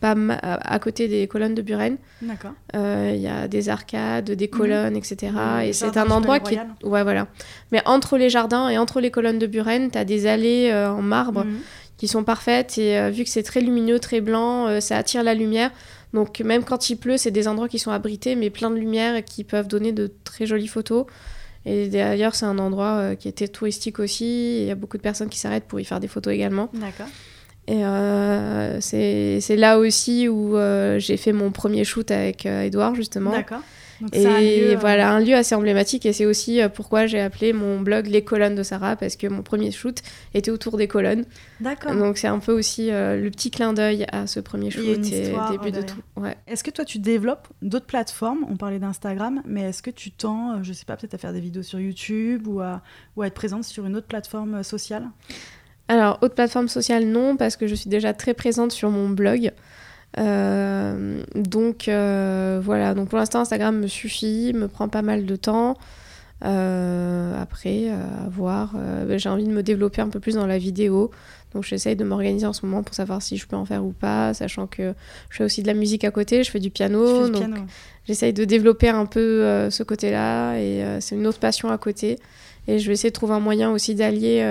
pas 0.00 0.14
à 0.30 0.78
côté 0.80 1.06
des 1.06 1.28
colonnes 1.28 1.54
de 1.54 1.62
Buren. 1.62 1.96
D'accord. 2.20 2.50
Euh, 2.74 3.12
il 3.14 3.20
y 3.20 3.28
a 3.28 3.46
des 3.46 3.68
arcades, 3.68 4.30
des 4.30 4.48
colonnes, 4.48 4.96
etc. 4.96 5.32
et 5.64 5.72
c'est 5.72 5.96
un 5.96 6.10
endroit 6.10 6.40
qui 6.40 6.54
est... 6.54 6.60
Ouais, 6.84 7.04
voilà. 7.04 7.28
Mais 7.70 7.80
entre 7.86 8.18
les 8.18 8.28
jardins 8.28 8.68
et 8.68 8.76
entre 8.76 9.00
les 9.00 9.10
colonnes 9.10 9.38
de 9.38 9.46
Buren, 9.46 9.90
tu 9.90 9.98
as 9.98 10.04
des 10.04 10.26
allées 10.26 10.74
en 10.74 11.00
marbre 11.00 11.44
mhm. 11.44 11.58
qui 11.96 12.08
sont 12.08 12.24
parfaites. 12.24 12.76
Et 12.76 13.10
vu 13.10 13.22
que 13.22 13.30
c'est 13.30 13.44
très 13.44 13.60
lumineux, 13.60 14.00
très 14.00 14.20
blanc, 14.20 14.80
ça 14.80 14.98
attire 14.98 15.22
la 15.22 15.34
lumière. 15.34 15.70
Donc 16.12 16.40
même 16.40 16.64
quand 16.64 16.90
il 16.90 16.96
pleut, 16.96 17.16
c'est 17.16 17.30
des 17.30 17.48
endroits 17.48 17.68
qui 17.68 17.78
sont 17.78 17.90
abrités, 17.90 18.36
mais 18.36 18.50
plein 18.50 18.70
de 18.70 18.76
lumière 18.76 19.16
et 19.16 19.22
qui 19.22 19.44
peuvent 19.44 19.68
donner 19.68 19.92
de 19.92 20.12
très 20.24 20.46
jolies 20.46 20.68
photos. 20.68 21.06
Et 21.64 21.88
d'ailleurs, 21.88 22.36
c'est 22.36 22.46
un 22.46 22.58
endroit 22.58 22.92
euh, 22.92 23.14
qui 23.16 23.26
était 23.26 23.48
touristique 23.48 23.98
aussi. 23.98 24.60
Il 24.60 24.66
y 24.66 24.70
a 24.70 24.76
beaucoup 24.76 24.96
de 24.96 25.02
personnes 25.02 25.28
qui 25.28 25.38
s'arrêtent 25.38 25.64
pour 25.64 25.80
y 25.80 25.84
faire 25.84 25.98
des 25.98 26.06
photos 26.06 26.32
également. 26.32 26.70
D'accord. 26.72 27.08
Et 27.66 27.84
euh, 27.84 28.80
c'est 28.80 29.56
là 29.56 29.78
aussi 29.78 30.28
où 30.28 30.56
euh, 30.56 31.00
j'ai 31.00 31.16
fait 31.16 31.32
mon 31.32 31.50
premier 31.50 31.82
shoot 31.82 32.08
avec 32.12 32.46
Edouard, 32.46 32.94
justement. 32.94 33.32
D'accord 33.32 33.62
et 34.12 34.26
un 34.26 34.40
lieu, 34.40 34.72
euh, 34.72 34.76
voilà, 34.78 35.10
un 35.10 35.20
lieu 35.20 35.34
assez 35.34 35.54
emblématique. 35.54 36.06
Et 36.06 36.12
c'est 36.12 36.26
aussi 36.26 36.60
euh, 36.60 36.68
pourquoi 36.68 37.06
j'ai 37.06 37.20
appelé 37.20 37.52
mon 37.52 37.80
blog 37.80 38.06
Les 38.06 38.22
colonnes 38.22 38.54
de 38.54 38.62
Sarah, 38.62 38.96
parce 38.96 39.16
que 39.16 39.26
mon 39.26 39.42
premier 39.42 39.70
shoot 39.70 40.00
était 40.34 40.50
autour 40.50 40.76
des 40.76 40.88
colonnes. 40.88 41.24
D'accord. 41.60 41.94
Donc 41.94 42.18
c'est 42.18 42.26
un 42.26 42.38
peu 42.38 42.52
aussi 42.52 42.90
euh, 42.90 43.20
le 43.20 43.30
petit 43.30 43.50
clin 43.50 43.72
d'œil 43.72 44.06
à 44.12 44.26
ce 44.26 44.40
premier 44.40 44.70
shoot 44.70 44.84
et 44.84 44.98
début 44.98 45.72
de 45.72 45.82
tout. 45.82 46.00
Ouais. 46.16 46.36
Est-ce 46.46 46.64
que 46.64 46.70
toi 46.70 46.84
tu 46.84 46.98
développes 46.98 47.48
d'autres 47.62 47.86
plateformes? 47.86 48.44
On 48.48 48.56
parlait 48.56 48.78
d'Instagram, 48.78 49.42
mais 49.46 49.62
est-ce 49.62 49.82
que 49.82 49.90
tu 49.90 50.10
tends, 50.10 50.62
je 50.62 50.72
sais 50.72 50.84
pas, 50.84 50.96
peut-être 50.96 51.14
à 51.14 51.18
faire 51.18 51.32
des 51.32 51.40
vidéos 51.40 51.62
sur 51.62 51.80
YouTube 51.80 52.46
ou 52.46 52.60
à, 52.60 52.82
ou 53.16 53.22
à 53.22 53.28
être 53.28 53.34
présente 53.34 53.64
sur 53.64 53.86
une 53.86 53.96
autre 53.96 54.06
plateforme 54.06 54.62
sociale? 54.62 55.08
Alors, 55.88 56.18
autre 56.22 56.34
plateforme 56.34 56.68
sociale, 56.68 57.06
non, 57.06 57.36
parce 57.36 57.56
que 57.56 57.66
je 57.66 57.74
suis 57.74 57.88
déjà 57.88 58.12
très 58.12 58.34
présente 58.34 58.72
sur 58.72 58.90
mon 58.90 59.08
blog. 59.08 59.52
Euh, 60.18 61.22
donc 61.34 61.88
euh, 61.88 62.60
voilà, 62.62 62.94
donc 62.94 63.08
pour 63.08 63.18
l'instant 63.18 63.40
Instagram 63.40 63.78
me 63.78 63.86
suffit, 63.86 64.52
me 64.54 64.68
prend 64.68 64.88
pas 64.88 65.02
mal 65.02 65.26
de 65.26 65.36
temps. 65.36 65.76
Euh, 66.44 67.40
après, 67.40 67.88
à 67.88 68.28
voir, 68.28 68.74
ben, 68.74 69.18
j'ai 69.18 69.28
envie 69.28 69.44
de 69.44 69.52
me 69.52 69.62
développer 69.62 70.02
un 70.02 70.08
peu 70.08 70.20
plus 70.20 70.34
dans 70.34 70.46
la 70.46 70.58
vidéo. 70.58 71.10
Donc 71.54 71.64
j'essaye 71.64 71.96
de 71.96 72.04
m'organiser 72.04 72.46
en 72.46 72.52
ce 72.52 72.66
moment 72.66 72.82
pour 72.82 72.94
savoir 72.94 73.22
si 73.22 73.38
je 73.38 73.46
peux 73.46 73.56
en 73.56 73.64
faire 73.64 73.84
ou 73.84 73.92
pas, 73.92 74.34
sachant 74.34 74.66
que 74.66 74.94
je 75.30 75.36
fais 75.36 75.44
aussi 75.44 75.62
de 75.62 75.66
la 75.66 75.74
musique 75.74 76.04
à 76.04 76.10
côté, 76.10 76.44
je 76.44 76.50
fais 76.50 76.60
du 76.60 76.70
piano. 76.70 77.28
donc 77.28 77.54
j'essaye 78.04 78.32
de 78.32 78.44
développer 78.44 78.90
un 78.90 79.06
peu 79.06 79.70
ce 79.70 79.82
côté-là 79.82 80.58
et 80.58 80.84
c'est 81.00 81.14
une 81.14 81.26
autre 81.26 81.38
passion 81.38 81.70
à 81.70 81.78
côté. 81.78 82.18
Et 82.68 82.78
je 82.78 82.86
vais 82.88 82.94
essayer 82.94 83.10
de 83.10 83.14
trouver 83.14 83.34
un 83.34 83.40
moyen 83.40 83.70
aussi 83.70 83.94
d'allier 83.94 84.42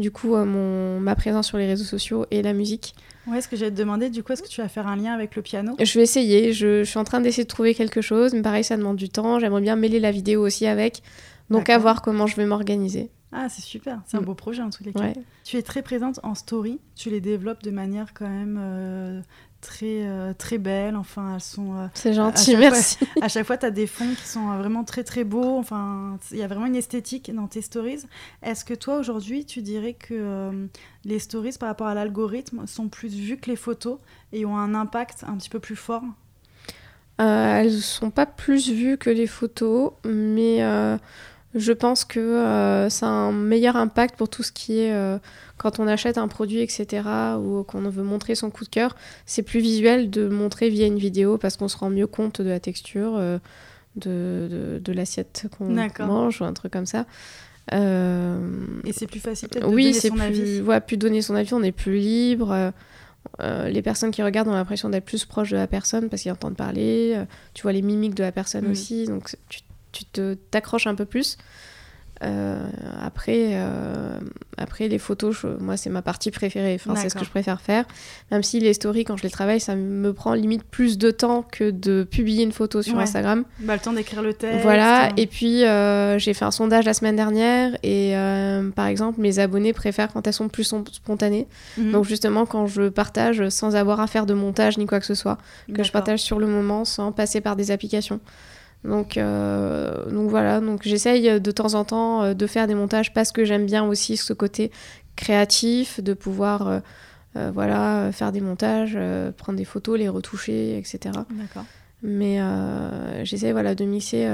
du 0.00 0.10
coup 0.10 0.34
mon, 0.34 0.98
ma 0.98 1.14
présence 1.14 1.46
sur 1.46 1.58
les 1.58 1.66
réseaux 1.66 1.84
sociaux 1.84 2.26
et 2.30 2.42
la 2.42 2.52
musique. 2.52 2.94
Ouais, 3.26 3.40
ce 3.40 3.48
que 3.48 3.54
j'allais 3.56 3.70
te 3.70 3.76
demander, 3.76 4.10
du 4.10 4.22
coup, 4.22 4.32
est-ce 4.32 4.42
que 4.42 4.48
tu 4.48 4.60
vas 4.62 4.68
faire 4.68 4.88
un 4.88 4.96
lien 4.96 5.12
avec 5.12 5.36
le 5.36 5.42
piano? 5.42 5.76
Je 5.78 5.98
vais 5.98 6.02
essayer. 6.02 6.52
Je, 6.52 6.82
suis 6.84 6.98
en 6.98 7.04
train 7.04 7.20
d'essayer 7.20 7.44
de 7.44 7.48
trouver 7.48 7.74
quelque 7.74 8.00
chose, 8.00 8.32
mais 8.32 8.42
pareil, 8.42 8.64
ça 8.64 8.76
demande 8.76 8.96
du 8.96 9.08
temps. 9.10 9.38
J'aimerais 9.38 9.60
bien 9.60 9.76
mêler 9.76 10.00
la 10.00 10.10
vidéo 10.10 10.44
aussi 10.44 10.66
avec. 10.66 11.02
Donc, 11.50 11.68
à 11.68 11.78
voir 11.78 12.00
comment 12.02 12.26
je 12.26 12.34
vais 12.36 12.46
m'organiser. 12.46 13.10
Ah, 13.32 13.48
c'est 13.48 13.62
super, 13.62 14.00
c'est 14.06 14.16
un 14.16 14.22
Mm. 14.22 14.24
beau 14.24 14.34
projet 14.34 14.62
en 14.62 14.70
tous 14.70 14.82
les 14.82 14.92
cas. 14.92 15.00
Ouais. 15.00 15.12
Tu 15.44 15.56
es 15.56 15.62
très 15.62 15.82
présente 15.82 16.18
en 16.24 16.34
story, 16.34 16.80
tu 16.96 17.10
les 17.10 17.20
développes 17.20 17.62
de 17.62 17.70
manière 17.70 18.12
quand 18.12 18.28
même 18.28 18.58
euh, 18.60 19.20
très, 19.60 20.02
euh, 20.06 20.32
très 20.32 20.58
belle. 20.58 20.96
Enfin, 20.96 21.34
elles 21.34 21.40
sont. 21.40 21.74
euh, 21.76 21.86
C'est 21.94 22.12
gentil, 22.12 22.56
merci. 22.56 22.98
à 23.20 23.28
chaque 23.28 23.46
fois, 23.46 23.56
tu 23.58 23.66
as 23.66 23.70
des 23.70 23.86
fonds 23.86 24.14
qui 24.14 24.26
sont 24.26 24.50
euh, 24.50 24.58
vraiment 24.58 24.84
très 24.84 25.04
très 25.04 25.24
beaux. 25.24 25.58
Enfin, 25.58 26.18
il 26.30 26.38
y 26.38 26.42
a 26.42 26.46
vraiment 26.46 26.66
une 26.66 26.76
esthétique 26.76 27.34
dans 27.34 27.46
tes 27.46 27.62
stories. 27.62 28.04
Est-ce 28.42 28.64
que 28.64 28.74
toi, 28.74 28.98
aujourd'hui, 28.98 29.44
tu 29.44 29.62
dirais 29.62 29.94
que 29.94 30.14
euh, 30.14 30.66
les 31.04 31.18
stories, 31.18 31.56
par 31.58 31.68
rapport 31.68 31.86
à 31.86 31.94
l'algorithme, 31.94 32.66
sont 32.66 32.88
plus 32.88 33.14
vues 33.14 33.36
que 33.36 33.50
les 33.50 33.56
photos 33.56 33.98
et 34.32 34.44
ont 34.44 34.56
un 34.56 34.74
impact 34.74 35.24
un 35.26 35.36
petit 35.36 35.50
peu 35.50 35.60
plus 35.60 35.76
fort? 35.76 36.02
Elles 37.18 37.82
sont 37.82 38.10
pas 38.10 38.24
plus 38.24 38.70
vues 38.70 38.96
que 38.96 39.10
les 39.10 39.26
photos, 39.26 39.92
mais 40.04 40.60
je 41.54 41.72
pense 41.72 42.04
que 42.04 42.20
euh, 42.20 42.88
ça 42.88 43.06
a 43.06 43.10
un 43.10 43.32
meilleur 43.32 43.76
impact 43.76 44.16
pour 44.16 44.28
tout 44.28 44.42
ce 44.42 44.52
qui 44.52 44.78
est 44.80 44.92
euh, 44.92 45.18
quand 45.56 45.78
on 45.80 45.86
achète 45.88 46.16
un 46.16 46.28
produit, 46.28 46.60
etc., 46.60 47.02
ou 47.38 47.62
qu'on 47.64 47.80
veut 47.80 48.02
montrer 48.04 48.34
son 48.34 48.50
coup 48.50 48.64
de 48.64 48.70
cœur. 48.70 48.94
C'est 49.26 49.42
plus 49.42 49.60
visuel 49.60 50.10
de 50.10 50.28
montrer 50.28 50.68
via 50.70 50.86
une 50.86 50.98
vidéo 50.98 51.38
parce 51.38 51.56
qu'on 51.56 51.68
se 51.68 51.76
rend 51.76 51.90
mieux 51.90 52.06
compte 52.06 52.40
de 52.40 52.48
la 52.48 52.60
texture, 52.60 53.16
euh, 53.18 53.38
de, 53.96 54.48
de, 54.50 54.78
de 54.82 54.92
l'assiette 54.92 55.46
qu'on 55.58 55.66
mange 56.06 56.40
ou 56.40 56.44
un 56.44 56.52
truc 56.52 56.72
comme 56.72 56.86
ça. 56.86 57.04
Euh, 57.72 58.38
Et 58.84 58.92
c'est 58.92 59.06
plus 59.06 59.20
facile 59.20 59.48
peut-être 59.48 59.68
de 59.68 59.74
oui, 59.74 59.84
donner 59.86 60.00
c'est 60.00 60.08
son 60.08 60.14
plus, 60.14 60.22
avis. 60.24 60.60
ouais, 60.62 60.80
plus 60.80 60.96
donner 60.96 61.22
son 61.22 61.34
avis, 61.34 61.54
on 61.54 61.62
est 61.62 61.72
plus 61.72 61.98
libre. 61.98 62.72
euh, 63.40 63.68
les 63.68 63.82
personnes 63.82 64.10
qui 64.12 64.22
regardent 64.22 64.48
ont 64.48 64.54
l'impression 64.54 64.88
d'être 64.88 65.04
plus 65.04 65.24
proches 65.26 65.50
de 65.50 65.56
la 65.56 65.66
personne 65.66 66.08
parce 66.08 66.22
qu'ils 66.22 66.32
entendent 66.32 66.56
parler. 66.56 67.12
euh, 67.16 67.24
tu 67.54 67.62
vois 67.62 67.72
les 67.72 67.82
mimiques 67.82 68.14
de 68.14 68.22
la 68.22 68.32
personne 68.32 68.66
Mm. 68.66 68.70
aussi, 68.70 69.04
donc 69.06 69.28
c'est- 69.28 69.38
tu, 69.48 69.60
tu 69.92 70.04
te 70.04 70.34
t'accroches 70.50 70.86
un 70.86 70.94
peu 70.94 71.04
plus. 71.04 71.36
Euh, 72.22 72.68
après, 73.02 73.52
euh, 73.52 74.18
après, 74.58 74.88
les 74.88 74.98
photos, 74.98 75.34
je- 75.40 75.46
moi, 75.58 75.78
c'est 75.78 75.88
ma 75.88 76.02
partie 76.02 76.30
préférée. 76.30 76.74
Enfin, 76.74 76.94
c'est 76.94 77.08
ce 77.08 77.14
que 77.14 77.24
je 77.24 77.30
préfère 77.30 77.62
faire. 77.62 77.86
Même 78.30 78.42
si 78.42 78.60
les 78.60 78.74
stories, 78.74 79.04
quand 79.04 79.16
je 79.16 79.22
les 79.22 79.30
travaille, 79.30 79.58
ça 79.58 79.74
me 79.74 80.12
prend 80.12 80.34
limite 80.34 80.62
plus 80.64 80.98
de 80.98 81.10
temps 81.10 81.40
que 81.50 81.70
de 81.70 82.04
publier 82.04 82.42
une 82.44 82.52
photo 82.52 82.82
sur 82.82 82.96
Ouais. 82.98 83.04
Instagram. 83.04 83.44
Bah, 83.60 83.72
le 83.72 83.80
temps 83.80 83.94
d'écrire 83.94 84.20
le 84.20 84.34
texte. 84.34 84.60
Voilà, 84.60 85.06
euh, 85.06 85.12
et 85.16 85.26
puis 85.26 85.64
euh, 85.64 86.18
j'ai 86.18 86.34
fait 86.34 86.44
un 86.44 86.50
sondage 86.50 86.84
la 86.84 86.92
semaine 86.92 87.16
dernière 87.16 87.78
et 87.82 88.12
par 88.76 88.86
exemple 88.88 89.18
mes 89.18 89.38
abonnés 89.38 89.72
préfèrent 89.72 90.12
quand 90.12 90.26
elles 90.26 90.34
sont 90.34 90.50
plus 90.50 90.74
spontanées. 90.92 91.46
mhm. 91.78 91.92
Donc 91.92 92.04
justement 92.04 92.44
quand 92.44 92.66
je 92.66 92.90
partage 92.90 93.48
sans 93.48 93.76
avoir 93.76 93.98
à 93.98 94.06
faire 94.06 94.26
de 94.26 94.34
montage 94.34 94.76
ni 94.76 94.84
quoi 94.84 95.00
que 95.00 95.06
ce 95.06 95.14
soit, 95.14 95.38
que 95.74 95.82
je 95.82 95.90
partage 95.90 96.20
sur 96.20 96.38
le 96.38 96.46
moment 96.46 96.84
sans 96.84 97.12
passer 97.12 97.40
par 97.40 97.56
des 97.56 97.70
applications. 97.70 98.20
Donc, 98.84 99.16
euh, 99.18 100.10
donc 100.10 100.30
voilà, 100.30 100.60
donc 100.60 100.80
j'essaye 100.84 101.38
de 101.40 101.50
temps 101.50 101.74
en 101.74 101.84
temps 101.84 102.22
euh, 102.22 102.34
de 102.34 102.46
faire 102.46 102.66
des 102.66 102.74
montages 102.74 103.12
parce 103.12 103.30
que 103.30 103.44
j'aime 103.44 103.66
bien 103.66 103.84
aussi 103.84 104.16
ce 104.16 104.32
côté 104.32 104.70
créatif, 105.16 106.00
de 106.02 106.14
pouvoir 106.14 106.66
euh, 106.66 106.80
euh, 107.36 107.50
voilà, 107.52 108.10
faire 108.12 108.32
des 108.32 108.40
montages, 108.40 108.98
prendre 109.36 109.58
des 109.58 109.64
photos, 109.66 109.98
les 109.98 110.08
retoucher, 110.08 110.78
etc. 110.78 111.14
Mais 112.02 112.38
j'essaie 113.24 113.52
voilà, 113.52 113.74
de 113.74 113.84
mixer 113.84 114.26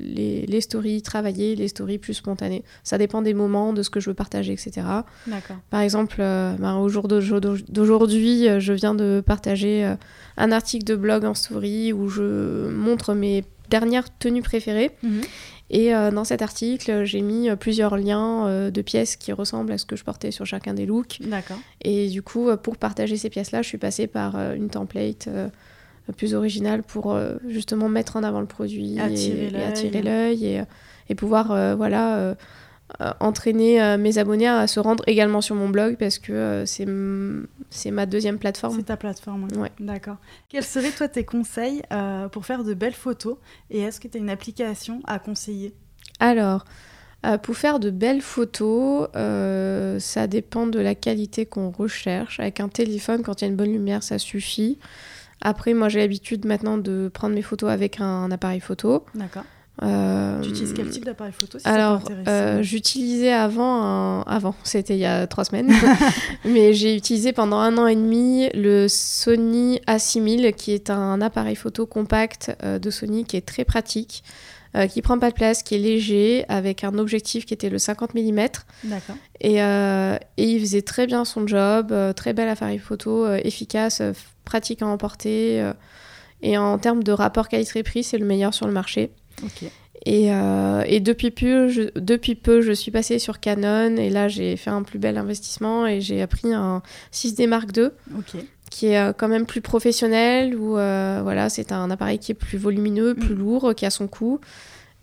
les, 0.00 0.44
les 0.46 0.60
stories 0.60 1.00
travaillées, 1.00 1.54
les 1.54 1.68
stories 1.68 1.98
plus 1.98 2.14
spontanées. 2.14 2.64
Ça 2.82 2.98
dépend 2.98 3.22
des 3.22 3.34
moments, 3.34 3.72
de 3.72 3.82
ce 3.84 3.90
que 3.90 4.00
je 4.00 4.10
veux 4.10 4.14
partager, 4.14 4.52
etc. 4.52 4.84
Par 5.70 5.80
exemple, 5.80 6.16
ben, 6.18 6.74
au 6.80 6.88
jour 6.88 7.06
d'aujo- 7.06 7.38
d'aujourd'hui, 7.68 8.48
je 8.58 8.72
viens 8.72 8.96
de 8.96 9.22
partager 9.24 9.94
un 10.36 10.50
article 10.50 10.84
de 10.84 10.96
blog 10.96 11.24
en 11.24 11.34
story 11.34 11.92
où 11.92 12.08
je 12.08 12.68
montre 12.70 13.14
mes 13.14 13.44
dernières 13.68 14.16
tenues 14.18 14.42
préférées. 14.42 14.90
Mhm. 15.02 15.20
Et 15.70 15.94
euh, 15.94 16.10
dans 16.10 16.24
cet 16.24 16.40
article, 16.40 17.04
j'ai 17.04 17.20
mis 17.20 17.50
euh, 17.50 17.56
plusieurs 17.56 17.96
liens 17.98 18.46
euh, 18.46 18.70
de 18.70 18.80
pièces 18.80 19.16
qui 19.16 19.32
ressemblent 19.32 19.72
à 19.72 19.78
ce 19.78 19.84
que 19.84 19.96
je 19.96 20.04
portais 20.04 20.30
sur 20.30 20.46
chacun 20.46 20.72
des 20.72 20.86
looks. 20.86 21.18
D'accord. 21.20 21.58
Et 21.82 22.08
du 22.08 22.22
coup, 22.22 22.48
pour 22.62 22.78
partager 22.78 23.16
ces 23.18 23.28
pièces-là, 23.28 23.60
je 23.62 23.68
suis 23.68 23.78
passée 23.78 24.06
par 24.06 24.36
euh, 24.36 24.54
une 24.54 24.70
template 24.70 25.28
plus 26.16 26.32
originale 26.32 26.82
pour 26.82 27.14
justement 27.46 27.90
mettre 27.90 28.16
en 28.16 28.22
avant 28.22 28.40
le 28.40 28.46
produit 28.46 28.98
Attirer 28.98 29.42
et, 29.42 29.46
et 29.48 29.50
l'œil. 29.50 29.62
attirer 29.62 30.02
l'œil 30.02 30.46
et, 30.46 30.62
et 31.10 31.14
pouvoir 31.14 31.76
voilà, 31.76 32.34
entraîner 33.20 33.82
euh, 33.82 33.98
mes 33.98 34.18
abonnés 34.18 34.48
à 34.48 34.66
se 34.66 34.80
rendre 34.80 35.04
également 35.06 35.40
sur 35.40 35.54
mon 35.54 35.68
blog 35.68 35.96
parce 35.96 36.18
que 36.18 36.32
euh, 36.32 36.66
c'est 36.66 36.86
c'est 37.70 37.90
ma 37.90 38.06
deuxième 38.06 38.38
plateforme. 38.38 38.76
C'est 38.76 38.84
ta 38.84 38.96
plateforme. 38.96 39.48
oui. 39.52 39.58
Ouais. 39.58 39.72
D'accord. 39.78 40.16
Quels 40.48 40.64
seraient 40.64 40.90
toi 40.90 41.08
tes 41.08 41.24
conseils 41.24 41.82
euh, 41.92 42.28
pour 42.28 42.46
faire 42.46 42.64
de 42.64 42.74
belles 42.74 42.94
photos 42.94 43.36
et 43.70 43.80
est-ce 43.80 44.00
que 44.00 44.08
tu 44.08 44.16
as 44.16 44.20
une 44.20 44.30
application 44.30 45.00
à 45.06 45.18
conseiller? 45.18 45.74
Alors, 46.20 46.64
euh, 47.26 47.36
pour 47.36 47.56
faire 47.56 47.80
de 47.80 47.90
belles 47.90 48.22
photos, 48.22 49.08
euh, 49.16 49.98
ça 49.98 50.26
dépend 50.26 50.66
de 50.66 50.78
la 50.78 50.94
qualité 50.94 51.46
qu'on 51.46 51.70
recherche. 51.70 52.38
Avec 52.38 52.60
un 52.60 52.68
téléphone, 52.68 53.22
quand 53.22 53.40
il 53.40 53.44
y 53.44 53.48
a 53.48 53.50
une 53.50 53.56
bonne 53.56 53.72
lumière, 53.72 54.02
ça 54.02 54.18
suffit. 54.18 54.78
Après, 55.40 55.74
moi, 55.74 55.88
j'ai 55.88 55.98
l'habitude 55.98 56.46
maintenant 56.46 56.78
de 56.78 57.10
prendre 57.12 57.34
mes 57.34 57.42
photos 57.42 57.70
avec 57.70 58.00
un, 58.00 58.30
appareil 58.30 58.60
photo. 58.60 59.04
D'accord. 59.14 59.44
Euh, 59.82 60.40
Tu 60.40 60.50
utilises 60.50 60.72
quel 60.74 60.90
type 60.90 61.04
d'appareil 61.04 61.32
photo 61.32 61.58
si 61.58 61.66
Alors, 61.68 62.02
euh, 62.26 62.62
j'utilisais 62.62 63.32
avant, 63.32 63.82
un- 63.82 64.22
avant, 64.22 64.54
c'était 64.64 64.94
il 64.94 65.00
y 65.00 65.06
a 65.06 65.26
trois 65.28 65.44
semaines, 65.44 65.70
mais 66.44 66.72
j'ai 66.72 66.96
utilisé 66.96 67.32
pendant 67.32 67.58
un 67.58 67.78
an 67.78 67.86
et 67.86 67.94
demi 67.94 68.48
le 68.54 68.88
Sony 68.88 69.80
A6000, 69.86 70.52
qui 70.54 70.72
est 70.72 70.90
un 70.90 71.20
appareil 71.20 71.54
photo 71.54 71.86
compact 71.86 72.56
euh, 72.64 72.78
de 72.80 72.90
Sony 72.90 73.24
qui 73.24 73.36
est 73.36 73.46
très 73.46 73.64
pratique, 73.64 74.24
qui 74.90 75.00
prend 75.02 75.18
pas 75.18 75.30
de 75.30 75.34
place, 75.34 75.62
qui 75.62 75.74
est 75.74 75.78
léger, 75.78 76.44
avec 76.48 76.84
un 76.84 76.98
objectif 76.98 77.46
qui 77.46 77.54
était 77.54 77.70
le 77.70 77.78
50 77.78 78.14
mm. 78.14 78.36
D'accord. 78.84 79.16
Et, 79.40 79.56
et 79.56 80.18
il 80.44 80.60
faisait 80.60 80.82
très 80.82 81.06
bien 81.06 81.24
son 81.24 81.46
job, 81.46 81.92
très 82.14 82.32
bel 82.32 82.48
appareil 82.48 82.78
photo, 82.78 83.26
efficace, 83.32 84.02
pratique 84.44 84.82
à 84.82 84.86
emporter. 84.86 85.68
et 86.42 86.58
en 86.58 86.78
termes 86.78 87.02
de 87.02 87.12
rapport 87.12 87.48
qualité-prix, 87.48 88.04
c'est 88.04 88.18
le 88.18 88.26
meilleur 88.26 88.52
sur 88.54 88.66
le 88.66 88.72
marché. 88.72 89.10
Et, 90.06 90.32
euh, 90.32 90.84
et 90.86 91.00
depuis, 91.00 91.30
peu, 91.30 91.68
je, 91.68 91.82
depuis 91.98 92.34
peu, 92.34 92.60
je 92.60 92.72
suis 92.72 92.90
passée 92.90 93.18
sur 93.18 93.40
Canon 93.40 93.96
et 93.96 94.10
là, 94.10 94.28
j'ai 94.28 94.56
fait 94.56 94.70
un 94.70 94.82
plus 94.82 94.98
bel 94.98 95.18
investissement 95.18 95.86
et 95.86 96.00
j'ai 96.00 96.22
appris 96.22 96.52
un 96.54 96.82
6D 97.12 97.46
Mark 97.48 97.76
II 97.76 97.88
qui 98.70 98.86
est 98.86 98.98
euh, 98.98 99.12
quand 99.16 99.28
même 99.28 99.46
plus 99.46 99.60
professionnel 99.60 100.54
où 100.54 100.76
euh, 100.78 101.20
voilà, 101.22 101.48
c'est 101.48 101.72
un 101.72 101.90
appareil 101.90 102.18
qui 102.18 102.32
est 102.32 102.34
plus 102.36 102.58
volumineux, 102.58 103.14
plus 103.14 103.34
Mm. 103.34 103.38
lourd, 103.38 103.74
qui 103.74 103.86
a 103.86 103.90
son 103.90 104.06
coût. 104.08 104.40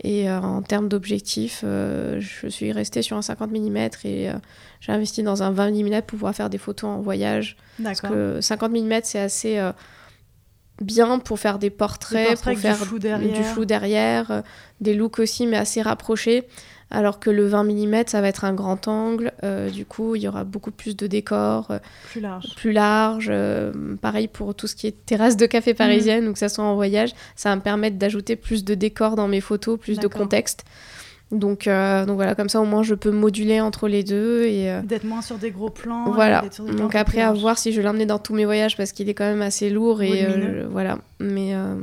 Et 0.04 0.30
euh, 0.30 0.39
en 0.39 0.62
termes 0.62 0.88
d'objectif, 0.89 1.62
euh, 1.63 2.20
je 2.20 2.48
suis 2.48 2.72
restée 2.72 3.01
sur 3.01 3.18
un 3.18 3.22
50 3.22 3.50
mm 3.51 3.77
et 4.04 4.30
euh, 4.30 4.34
j'ai 4.82 4.92
investi 4.92 5.24
dans 5.24 5.42
un 5.42 5.51
20 5.51 5.72
mm 5.72 6.01
pour 6.01 6.18
pouvoir 6.18 6.36
faire 6.36 6.50
des 6.50 6.58
photos 6.58 6.89
en 6.89 7.01
voyage. 7.01 7.58
Parce 7.84 8.01
que 8.01 8.39
50 8.42 8.72
mm, 8.72 9.00
c'est 9.04 9.20
assez 9.20 9.72
bien 10.82 11.20
pour 11.20 11.39
faire 11.39 11.60
des 11.60 11.70
portraits, 11.70 12.29
Des 12.29 12.36
portraits 12.36 12.39
pour 12.41 12.48
avec 12.48 12.58
du 12.58 12.62
faire 12.63 12.77
flou 12.88 13.00
derrière. 13.00 13.46
flou 13.46 13.65
derrière, 13.65 14.32
euh, 14.32 14.41
des 14.82 14.94
looks 14.94 15.20
aussi, 15.20 15.48
mais 15.48 15.58
assez 15.58 15.82
rapprochés. 15.82 16.44
Alors 16.91 17.20
que 17.20 17.32
le 17.32 17.48
20 17.48 17.63
mm, 17.63 18.03
ça 18.08 18.22
va 18.22 18.27
être 18.27 18.46
un 18.46 18.53
grand 18.53 18.88
angle. 18.88 19.32
euh, 19.44 19.72
du 19.72 19.86
coup, 19.86 20.15
il 20.15 20.22
y 20.22 20.27
aura 20.27 20.44
beaucoup 20.44 20.70
plus 20.70 20.96
de 20.96 21.08
décors, 21.08 21.72
euh, 21.72 21.79
Plus 22.12 22.22
large. 22.22 22.55
plus 22.55 22.72
large. 22.72 23.32
pareil 24.01 24.27
pour 24.27 24.53
tout 24.53 24.67
ce 24.67 24.75
qui 24.75 24.86
est 24.88 25.05
terrasse 25.05 25.36
de 25.36 25.48
café 25.48 25.74
parisienne 25.74 26.27
ou 26.27 26.34
que 26.34 26.39
ça 26.39 26.48
soit 26.50 26.63
en 26.63 26.75
voyage. 26.75 27.12
Ça 27.36 27.50
va 27.50 27.55
me 27.55 27.62
permettre 27.62 27.98
d'ajouter 27.98 28.36
plus 28.36 28.63
de 28.63 28.75
décors 28.75 29.15
dans 29.15 29.27
mes 29.27 29.41
photos, 29.41 29.79
plus 29.79 29.98
de 29.98 30.08
contexte. 30.08 30.63
Donc, 31.39 31.68
euh, 31.68 32.06
donc 32.06 32.15
voilà, 32.15 32.36
comme 32.36 32.50
ça 32.50 32.62
au 32.62 32.65
moins 32.65 32.84
je 32.84 32.96
peux 32.96 33.12
moduler 33.12 33.62
entre 33.62 33.88
les 33.88 34.04
deux 34.04 34.44
et, 34.44 34.72
euh, 34.72 34.82
D'être 34.82 35.04
moins 35.04 35.22
sur 35.22 35.38
des 35.38 35.51
gros 35.51 35.70
plans. 35.70 36.12
voilà. 36.12 36.44
Donc 36.77 36.96
après 36.96 37.22
à 37.22 37.34
voir 37.34 37.58
si 37.58 37.72
je 37.72 37.77
vais 37.77 37.84
l'emmener 37.84 38.06
dans 38.06 38.20
tous 38.20 38.34
mes 38.34 38.46
voyages 38.46 38.77
parce 38.77 38.92
qu'il 38.92 39.10
est 39.10 39.13
quand 39.13 39.25
même 39.25 39.42
assez 39.42 39.70
lourd 39.70 40.01
et 40.01 40.25
euh, 40.25 40.68
voilà. 40.70 41.00
Mais 41.20 41.54
euh, 41.54 41.75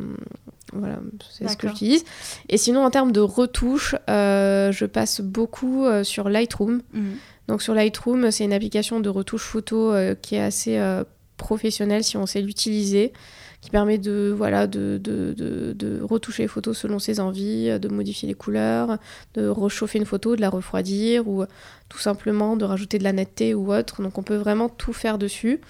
voilà, 0.73 0.99
c'est 1.31 1.49
ce 1.49 1.57
que 1.57 1.69
j'utilise. 1.69 2.05
Et 2.49 2.57
sinon 2.57 2.85
en 2.85 2.91
termes 2.91 3.13
de 3.13 3.21
retouches, 3.21 3.95
je 4.09 4.85
passe 4.85 5.21
beaucoup 5.21 5.87
sur 6.03 6.29
Lightroom. 6.29 6.83
Mhm. 6.93 7.03
Donc 7.49 7.63
sur 7.63 7.75
Lightroom, 7.75 8.31
c'est 8.31 8.45
une 8.45 8.53
application 8.53 9.01
de 9.01 9.09
retouche 9.09 9.43
photo 9.43 9.93
qui 10.23 10.37
est 10.37 10.43
assez 10.43 10.81
professionnelle 11.37 12.05
si 12.05 12.17
on 12.17 12.27
sait 12.27 12.41
l'utiliser, 12.41 13.13
qui 13.63 13.71
permet 13.71 13.97
de, 13.97 14.35
voilà, 14.37 14.67
de, 14.67 14.99
de, 15.03 15.33
de, 15.33 15.73
de 15.73 16.03
retoucher 16.03 16.43
les 16.43 16.49
photos 16.49 16.77
selon 16.77 16.99
ses 16.99 17.21
envies, 17.21 17.79
de 17.81 17.89
modifier 17.89 18.29
les 18.29 18.35
couleurs, 18.35 18.99
de 19.35 19.47
réchauffer 19.47 19.99
une 19.99 20.05
photo, 20.05 20.37
de 20.37 20.41
la 20.43 20.51
refroidir 20.51 21.27
ou 21.29 21.43
euh, 21.43 21.47
tout 21.89 21.99
simplement 21.99 22.57
de 22.57 22.65
rajouter 22.67 22.99
de 22.99 23.05
la 23.05 23.13
netteté 23.13 23.55
ou 23.55 23.73
autre. 23.73 24.03
Donc 24.03 24.19
on 24.19 24.23
peut 24.23 24.37
vraiment 24.37 24.69
tout 24.69 24.93
faire 24.93 25.17
dessus. 25.17 25.61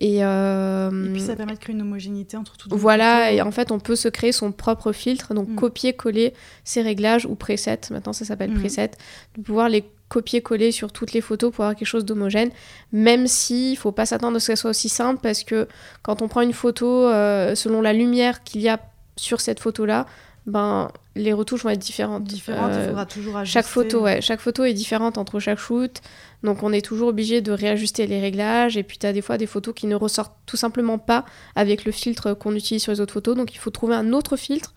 Et, 0.00 0.24
euh, 0.24 1.06
Et 1.06 1.12
puis 1.12 1.20
ça 1.20 1.36
permet 1.36 1.52
de 1.54 1.58
créer 1.58 1.74
une 1.74 1.82
homogénéité 1.82 2.36
entre 2.36 2.56
toutes 2.56 2.72
voilà, 2.72 3.30
et 3.32 3.40
en 3.42 3.52
fait, 3.52 3.70
on 3.70 3.78
peut 3.78 3.94
se 3.94 4.08
créer 4.08 4.32
son 4.32 4.50
propre 4.50 4.90
filtre, 4.90 5.34
donc 5.34 5.48
Mm. 5.50 5.54
copier-coller 5.54 6.34
ses 6.64 6.82
réglages 6.82 7.26
ou 7.26 7.36
presets, 7.36 7.78
maintenant 7.92 8.12
ça 8.12 8.24
s'appelle 8.24 8.50
Mm. 8.50 8.58
preset, 8.60 8.90
de 9.36 9.42
pouvoir 9.42 9.68
les 9.68 9.84
copier-coller 10.14 10.70
sur 10.70 10.92
toutes 10.92 11.12
les 11.12 11.20
photos 11.20 11.52
pour 11.52 11.64
avoir 11.64 11.76
quelque 11.76 11.88
chose 11.88 12.04
d'homogène, 12.04 12.50
même 12.92 13.26
si 13.26 13.72
il 13.72 13.76
faut 13.76 13.92
pas 13.92 14.06
s'attendre 14.06 14.36
à 14.36 14.40
ce 14.40 14.46
que 14.46 14.54
ça 14.54 14.60
soit 14.60 14.70
aussi 14.70 14.88
simple, 14.88 15.20
parce 15.20 15.42
que 15.42 15.66
quand 16.02 16.22
on 16.22 16.28
prend 16.28 16.42
une 16.42 16.52
photo, 16.52 17.08
euh, 17.08 17.54
selon 17.56 17.80
la 17.80 17.92
lumière 17.92 18.44
qu'il 18.44 18.60
y 18.60 18.68
a 18.68 18.78
sur 19.16 19.40
cette 19.40 19.58
photo-là, 19.58 20.06
ben 20.46 20.90
les 21.16 21.32
retouches 21.32 21.64
vont 21.64 21.70
être 21.70 21.78
différentes. 21.78 22.24
Différentes, 22.24 22.72
il 22.76 22.88
faudra 22.88 23.06
toujours 23.06 23.36
ajuster. 23.38 23.58
Chaque 23.58 23.66
photo, 23.66 24.02
ouais, 24.02 24.20
chaque 24.20 24.40
photo 24.40 24.64
est 24.64 24.74
différente 24.74 25.16
entre 25.16 25.40
chaque 25.40 25.58
shoot. 25.58 26.00
Donc 26.42 26.62
on 26.62 26.72
est 26.72 26.84
toujours 26.84 27.08
obligé 27.08 27.40
de 27.40 27.50
réajuster 27.50 28.06
les 28.06 28.20
réglages. 28.20 28.76
Et 28.76 28.82
puis 28.82 28.98
tu 28.98 29.06
as 29.06 29.12
des 29.12 29.22
fois 29.22 29.38
des 29.38 29.46
photos 29.46 29.74
qui 29.74 29.86
ne 29.86 29.94
ressortent 29.94 30.36
tout 30.46 30.56
simplement 30.56 30.98
pas 30.98 31.24
avec 31.54 31.84
le 31.84 31.92
filtre 31.92 32.34
qu'on 32.34 32.54
utilise 32.54 32.82
sur 32.82 32.92
les 32.92 33.00
autres 33.00 33.14
photos. 33.14 33.36
Donc 33.36 33.54
il 33.54 33.58
faut 33.58 33.70
trouver 33.70 33.94
un 33.94 34.12
autre 34.12 34.36
filtre 34.36 34.74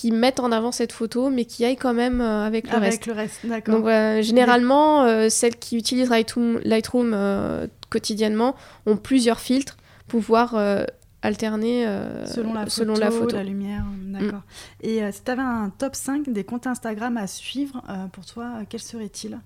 qui 0.00 0.12
mette 0.12 0.40
en 0.40 0.50
avant 0.52 0.72
cette 0.72 0.92
photo, 0.92 1.28
mais 1.30 1.44
qui 1.44 1.64
aille 1.64 1.76
quand 1.76 1.92
même 1.94 2.20
euh, 2.20 2.46
avec 2.46 2.68
le 2.70 2.76
Avec 2.76 2.90
reste. 2.90 3.06
le 3.06 3.12
reste, 3.12 3.40
d'accord. 3.44 3.74
Donc 3.74 3.86
euh, 3.86 4.22
généralement, 4.22 5.04
euh, 5.04 5.28
celles 5.28 5.56
qui 5.56 5.76
utilisent 5.76 6.08
Lightroom, 6.10 6.60
Lightroom, 6.64 7.12
euh, 7.12 7.66
quotidiennement 7.90 8.54
ont 8.86 8.96
plusieurs 8.96 9.40
filtres 9.40 9.76
pour 10.08 10.20
pouvoir 10.20 10.54
alterner 11.22 11.84
selon 12.26 12.52
la 12.54 12.60
photo, 12.60 12.70
selon 12.70 12.94
la 12.94 13.10
photo. 13.10 13.36
Mm. 13.36 13.40
lumière, 13.42 13.84
d'accord. 14.06 14.42
Et 14.80 15.00
si 15.12 15.22
tu 15.22 15.30
avais 15.30 15.42
un 15.42 15.70
top 15.76 15.94
5 15.94 16.28
des 16.30 16.44
comptes 16.44 16.66
Instagram 16.66 17.16
à 17.16 17.26
suivre, 17.26 17.82
pour 18.12 18.24
toi, 18.26 18.44
euh, 18.60 18.64
quel 18.68 18.80
serait-il? 18.80 19.38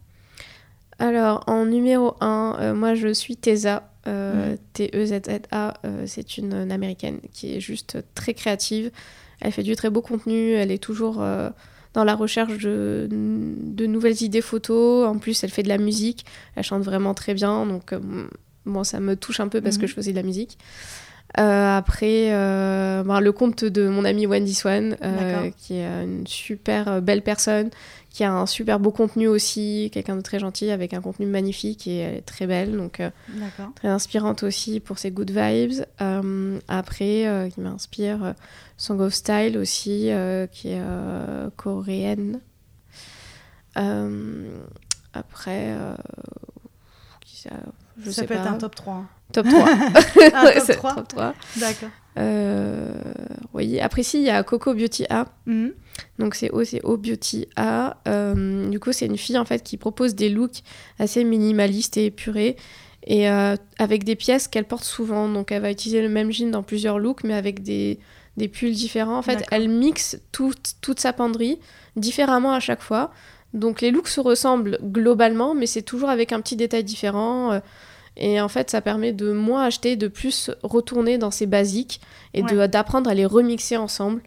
Alors, 0.99 1.43
en 1.49 1.65
numéro 1.67 2.15
1, 2.21 2.73
moi 2.75 2.95
je 2.95 3.13
suis 3.13 3.37
Teza. 3.37 3.91
euh, 4.07 4.53
Mhm. 4.53 4.59
T-E-Z-Z-A, 4.75 5.75
euh, 5.87 6.05
c'est 6.07 6.37
une, 6.39 6.53
une 6.55 6.71
américaine 6.73 7.21
qui 7.33 7.57
est 7.57 7.61
juste 7.61 7.97
très 8.15 8.35
créative. 8.35 8.91
Elle 9.41 9.53
fait 9.53 9.63
du 9.63 9.77
très 9.77 9.91
beau 9.91 10.01
contenu, 10.01 10.53
elle 10.53 10.71
est 10.71 10.83
toujours 10.83 11.21
euh, 11.21 11.51
dans 11.93 12.05
la 12.05 12.15
recherche 12.15 12.59
de, 12.59 13.09
de 13.11 13.87
nouvelles 13.87 14.23
idées 14.23 14.41
photos. 14.41 15.07
En 15.07 15.19
plus, 15.19 15.43
elle 15.45 15.51
fait 15.51 15.63
de 15.63 15.69
la 15.69 15.79
musique, 15.79 16.25
elle 16.57 16.65
chante 16.65 16.83
vraiment 16.83 17.15
très 17.15 17.35
bien, 17.35 17.67
donc 17.67 17.93
euh, 17.93 18.01
bon, 18.67 18.85
ça 18.85 19.01
me 19.01 19.17
touche 19.17 19.41
un 19.41 19.49
peu 19.49 19.61
parce 19.61 19.77
Mhm. 19.77 19.83
que 19.83 19.87
je 19.89 19.95
faisais 19.95 20.11
de 20.13 20.17
la 20.17 20.23
musique. 20.23 20.59
Euh, 21.39 21.77
après, 21.77 22.33
euh, 22.33 23.03
ben, 23.03 23.19
le 23.21 23.33
compte 23.33 23.65
de 23.65 23.89
mon 23.89 24.05
amie 24.05 24.27
Wendy 24.27 24.55
Swan, 24.55 24.97
euh, 25.03 25.51
qui 25.59 25.75
est 25.75 26.05
une 26.05 26.27
super 26.29 26.87
euh, 26.89 27.01
belle 27.01 27.23
personne, 27.23 27.71
qui 28.11 28.23
a 28.23 28.33
un 28.33 28.47
super 28.47 28.79
beau 28.79 28.93
contenu 28.93 29.27
aussi, 29.27 29.91
quelqu'un 29.93 30.15
de 30.15 30.21
très 30.21 30.39
gentil 30.39 30.71
avec 30.71 30.95
un 30.95 31.01
contenu 31.01 31.27
magnifique 31.27 31.89
et 31.89 31.97
elle 31.99 32.15
est 32.19 32.21
très 32.23 32.47
belle, 32.47 32.77
donc 32.77 33.01
euh, 33.01 33.11
très 33.75 33.89
inspirante 33.89 34.45
aussi 34.45 34.79
pour 34.79 34.99
ses 34.99 35.11
good 35.11 35.33
vibes. 35.33 35.85
Euh, 36.01 36.61
après, 36.69 37.27
euh, 37.27 37.49
qui 37.49 37.61
m'inspire, 37.61 38.23
euh, 38.25 38.33
Song 38.77 39.01
of 39.01 39.13
Style 39.13 39.59
aussi, 39.59 40.13
euh, 40.13 40.47
qui 40.47 40.69
est 40.69 40.81
euh, 40.81 41.51
coréenne. 41.57 42.39
Euh, 43.77 44.49
après, 45.13 45.73
euh, 45.77 45.95
qui 47.25 47.37
ça, 47.41 47.51
je 47.99 48.11
ça 48.11 48.23
sais 48.23 48.27
peut 48.29 48.35
pas. 48.35 48.41
être 48.43 48.53
un 48.53 48.59
top 48.59 48.75
3. 48.77 48.95
hein. 48.95 49.09
Top 49.33 49.47
3. 49.49 49.61
Un 49.61 50.45
Ouais, 50.45 50.55
top 50.55 50.63
c'est 50.67 50.77
3. 50.77 50.95
top 50.95 51.09
3. 51.09 51.35
D'accord. 51.57 51.89
Euh, 52.19 52.93
oui, 53.53 53.81
après, 53.81 54.03
si, 54.03 54.19
il 54.19 54.25
y 54.25 54.31
a 54.31 54.43
Coco 54.43 54.75
Beauty 54.75 55.07
A. 55.11 55.27
Mhm. 55.47 55.73
Donc 56.19 56.35
c'est 56.35 56.51
O, 56.51 56.65
c'est 56.65 56.83
O 56.85 56.97
Beauty 56.97 57.47
A. 57.57 57.97
Euh, 58.09 58.69
du 58.69 58.79
coup, 58.81 58.93
c'est 58.93 59.07
une 59.07 59.19
fille 59.19 59.39
en 59.39 59.45
fait 59.45 59.63
qui 59.63 59.77
propose 59.77 60.15
des 60.15 60.29
looks 60.29 60.63
assez 60.99 61.25
minimalistes 61.25 61.97
et 61.97 62.07
épurés 62.07 62.57
et 63.07 63.29
euh, 63.29 63.57
avec 63.79 64.05
des 64.05 64.17
pièces 64.17 64.49
qu'elle 64.49 64.65
porte 64.65 64.85
souvent. 64.85 65.29
Donc 65.29 65.53
elle 65.53 65.63
va 65.63 65.71
utiliser 65.71 66.03
le 66.03 66.09
même 66.09 66.31
jean 66.33 66.51
dans 66.51 66.63
plusieurs 66.63 66.99
looks, 66.99 67.25
mais 67.25 67.35
avec 67.35 67.63
des, 67.63 67.99
des 68.37 68.49
pulls 68.49 68.73
différents. 68.73 69.19
En 69.19 69.23
fait, 69.23 69.45
elle 69.51 69.69
mixe 69.69 70.19
toute, 70.33 70.75
toute 70.81 71.01
sa 71.01 71.13
penderie 71.13 71.59
différemment 71.97 72.53
à 72.53 72.61
chaque 72.61 72.83
fois. 72.83 73.13
Donc 73.53 73.81
les 73.81 73.91
looks 73.93 74.09
se 74.09 74.21
ressemblent 74.21 74.79
globalement, 74.83 75.55
mais 75.55 75.67
c'est 75.67 75.83
toujours 75.83 76.11
avec 76.11 76.33
un 76.33 76.41
petit 76.41 76.57
détail 76.57 76.83
différent. 76.83 77.61
Et 78.17 78.41
en 78.41 78.49
fait, 78.49 78.71
ça 78.71 78.81
permet 78.81 79.13
de 79.13 79.33
moins 79.33 79.65
acheter, 79.65 79.97
de 79.97 80.07
plus 80.09 80.51
retourner 80.63 81.19
dans 81.19 81.31
ses 81.33 81.47
basiques 81.47 82.01
et 82.33 82.43
de- 82.43 82.57
Ouais. 82.59 82.69
d'apprendre 82.69 83.11
à 83.11 83.15
les 83.15 83.27
remixer 83.27 83.77
ensemble. 83.77 84.23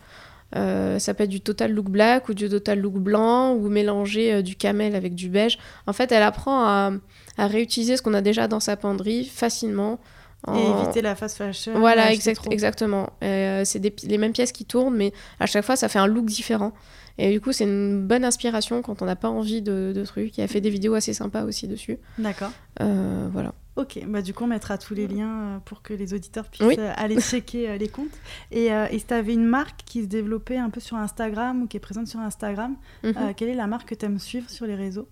Euh, 0.56 0.98
ça 1.00 1.14
peut 1.14 1.24
être 1.26 1.30
du 1.30 1.42
total 1.42 1.74
look 1.74 1.90
black 1.90 2.30
ou 2.30 2.34
du 2.34 2.48
total 2.50 2.80
look 2.80 2.94
blanc 2.96 3.54
ou 3.54 3.68
mélanger 3.68 4.34
euh, 4.36 4.42
du 4.42 4.56
camel 4.56 4.96
avec 4.96 5.14
du 5.14 5.28
beige. 5.30 5.58
En 5.88 5.94
fait, 5.94 6.12
elle 6.14 6.24
apprend 6.24 6.64
à, 6.64 6.92
à 7.38 7.48
réutiliser 7.48 7.98
ce 7.98 8.02
qu'on 8.02 8.14
a 8.14 8.22
déjà 8.22 8.48
dans 8.48 8.62
sa 8.62 8.78
penderie 8.78 9.26
facilement. 9.26 10.00
Et 10.46 10.52
en- 10.52 10.84
éviter 10.84 11.02
la 11.02 11.16
fast 11.16 11.38
fashion. 11.38 11.80
Voilà, 11.80 12.14
exact- 12.14 12.48
exactement. 12.52 13.10
Euh, 13.24 13.64
c'est 13.66 13.82
les 14.04 14.18
mêmes 14.18 14.34
pièces 14.34 14.52
qui 14.52 14.66
tournent, 14.66 14.96
mais 14.96 15.12
à 15.40 15.46
chaque 15.46 15.66
fois, 15.66 15.76
ça 15.76 15.90
fait 15.90 16.00
un 16.00 16.08
look 16.08 16.26
différent. 16.26 16.74
Et 17.18 17.32
du 17.32 17.42
coup, 17.42 17.52
c'est 17.52 17.64
une 17.64 18.06
bonne 18.06 18.24
inspiration 18.24 18.84
quand 18.84 19.02
on 19.02 19.06
n'a 19.06 19.16
pas 19.16 19.30
envie 19.30 19.64
de, 19.64 19.92
de 19.94 20.06
trucs. 20.06 20.38
Il 20.38 20.42
a 20.44 20.48
fait 20.48 20.62
des 20.62 20.70
vidéos 20.70 20.94
assez 20.94 21.14
sympas 21.14 21.44
aussi 21.44 21.68
dessus. 21.68 21.98
D'accord. 22.20 22.52
Euh, 22.82 23.28
voilà. 23.34 23.54
Ok, 23.76 24.00
bah 24.08 24.24
du 24.24 24.34
coup 24.34 24.44
on 24.44 24.48
mettra 24.48 24.80
tous 24.80 24.96
les 24.96 25.08
liens 25.08 25.30
euh, 25.30 25.58
pour 25.64 25.84
que 25.84 25.94
les 25.94 26.12
auditeurs 26.16 26.46
puissent 26.50 26.66
Oui. 26.68 26.78
aller 26.96 27.20
checker 27.22 27.78
les 27.78 27.88
comptes. 27.88 28.08
Et, 28.52 28.72
euh, 28.74 28.88
et 28.90 28.98
si 28.98 29.06
tu 29.06 29.14
avais 29.14 29.34
une 29.34 29.46
marque 29.46 29.82
qui 29.86 30.02
se 30.02 30.08
développait 30.08 30.58
un 30.58 30.72
peu 30.72 30.80
sur 30.80 30.98
Instagram 30.98 31.62
ou 31.62 31.68
qui 31.68 31.78
est 31.78 31.80
présente 31.80 32.08
sur 32.08 32.20
Instagram, 32.20 32.76
Mhm. 33.04 33.34
quelle 33.36 33.50
est 33.50 33.54
la 33.56 33.68
marque 33.68 33.90
que 33.90 33.96
tu 33.96 34.06
aimes 34.06 34.18
suivre 34.18 34.50
sur 34.50 34.66
les 34.66 34.74
réseaux? 34.74 35.08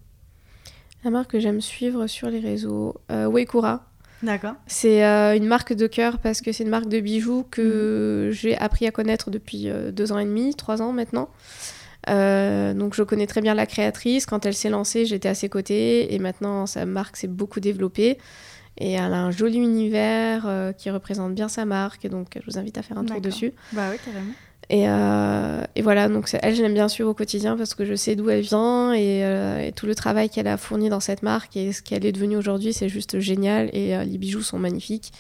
La 1.04 1.12
marque 1.12 1.32
que 1.32 1.40
j'aime 1.40 1.62
suivre 1.62 2.08
sur 2.08 2.30
les 2.30 2.40
réseaux, 2.40 2.96
Weikura. 3.10 3.86
D'accord. 4.24 4.54
C'est 4.68 5.06
euh, 5.06 5.36
une 5.36 5.46
marque 5.46 5.74
de 5.74 5.88
cœur 5.88 6.20
parce 6.20 6.42
que 6.42 6.52
c'est 6.52 6.64
une 6.64 6.70
marque 6.70 6.88
de 6.88 7.00
bijoux 7.00 7.46
que 7.50 8.30
j'ai 8.32 8.58
appris 8.58 8.88
à 8.88 8.92
connaître 8.92 9.30
depuis 9.30 9.70
euh, 9.70 9.92
deux 9.92 10.12
ans 10.12 10.18
et 10.20 10.26
demi, 10.26 10.56
trois 10.56 10.82
ans 10.82 10.94
maintenant. 10.94 11.30
Euh, 12.10 12.74
donc 12.74 12.94
je 12.94 13.04
connais 13.04 13.28
très 13.28 13.42
bien 13.42 13.54
la 13.54 13.66
créatrice. 13.66 14.26
Quand 14.26 14.46
elle 14.46 14.54
s'est 14.54 14.70
lancée, 14.70 15.06
j'étais 15.06 15.30
à 15.30 15.36
ses 15.36 15.50
côtés 15.50 16.14
et 16.14 16.20
maintenant 16.20 16.66
sa 16.66 16.86
marque 16.86 17.18
s'est 17.18 17.28
beaucoup 17.28 17.60
développée. 17.60 18.18
Et 18.78 18.92
elle 18.94 19.14
a 19.14 19.24
un 19.24 19.32
joli 19.32 19.58
univers 19.58 20.46
euh, 20.48 20.74
qui 20.74 20.90
représente 20.90 21.34
bien 21.34 21.48
sa 21.48 21.66
marque. 21.66 22.06
Et 22.06 22.10
donc 22.10 22.38
je 22.40 22.46
vous 22.52 22.58
invite 22.58 22.78
à 22.78 22.82
faire 22.82 22.98
un 22.98 23.06
tour 23.06 23.22
dessus. 23.22 23.54
Bah 23.72 23.90
oui, 23.92 23.98
carrément. 24.04 24.34
Et, 24.70 24.86
euh, 24.88 25.64
et 25.76 25.82
voilà, 25.82 26.10
donc 26.10 26.30
elle, 26.42 26.56
je 26.56 26.62
l'aime 26.62 26.74
bien 26.74 26.88
suivre 26.88 27.10
au 27.10 27.14
quotidien 27.14 27.56
parce 27.56 27.76
que 27.76 27.86
je 27.86 27.94
sais 27.94 28.16
d'où 28.16 28.30
elle 28.30 28.42
vient 28.42 28.94
et, 28.94 29.24
euh, 29.24 29.60
et 29.60 29.72
tout 29.72 29.86
le 29.86 29.94
travail 29.94 30.30
qu'elle 30.30 30.48
a 30.48 30.58
fourni 30.58 30.90
dans 30.90 31.00
cette 31.00 31.22
marque 31.22 31.56
et 31.56 31.72
ce 31.72 31.82
qu'elle 31.82 32.06
est 32.06 32.12
devenue 32.12 32.38
aujourd'hui, 32.38 32.74
c'est 32.74 32.90
juste 32.90 33.20
génial 33.20 33.70
et 33.74 33.96
euh, 33.96 34.04
les 34.04 34.18
bijoux 34.18 34.42
sont 34.42 34.58
magnifiques. 34.60 35.12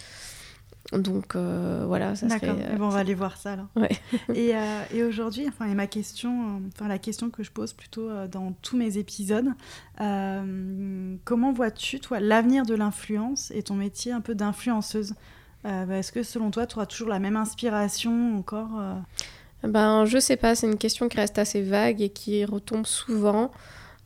Donc 0.94 1.36
voilà, 1.36 2.16
ça 2.16 2.30
serait. 2.30 2.40
D'accord. 2.42 2.58
Eh 2.60 2.76
ben, 2.78 2.84
on 2.84 2.90
va 2.90 3.00
aller 3.00 3.16
voir 3.16 3.38
ça 3.38 3.54
alors. 3.54 3.66
Ouais. 3.76 3.90
et, 4.36 4.52
et 4.96 5.04
aujourd'hui, 5.04 5.48
enfin, 5.48 5.66
et 5.66 5.74
ma 5.74 5.88
question, 5.88 6.62
enfin 6.68 6.88
la 6.88 7.00
question 7.00 7.32
que 7.32 7.42
je 7.42 7.50
pose 7.52 7.74
plutôt 7.74 8.08
dans 8.32 8.52
tous 8.62 8.78
mes 8.78 9.00
épisodes, 9.00 9.48
comment 9.98 11.52
vois-tu 11.52 12.00
toi 12.00 12.20
l'avenir 12.20 12.68
de 12.68 12.76
l'influence 12.76 13.50
et 13.50 13.64
ton 13.64 13.74
métier 13.74 14.12
un 14.12 14.22
peu 14.22 14.36
d'influenceuse? 14.36 15.16
Bah, 15.66 15.98
Est-ce 15.98 16.12
que 16.12 16.24
selon 16.24 16.52
toi, 16.52 16.68
tu 16.68 16.76
auras 16.76 16.86
toujours 16.86 17.10
la 17.10 17.20
même 17.20 17.36
inspiration 17.36 18.38
encore 18.38 18.80
euh, 18.80 18.96
Ben, 19.64 20.06
je 20.06 20.18
sais 20.20 20.38
pas, 20.38 20.56
c'est 20.56 20.68
une 20.68 20.78
question 20.78 21.08
qui 21.10 21.18
reste 21.18 21.38
assez 21.38 21.62
vague 21.62 22.02
et 22.02 22.10
qui 22.10 22.46
retombe 22.46 22.86
souvent. 22.86 23.52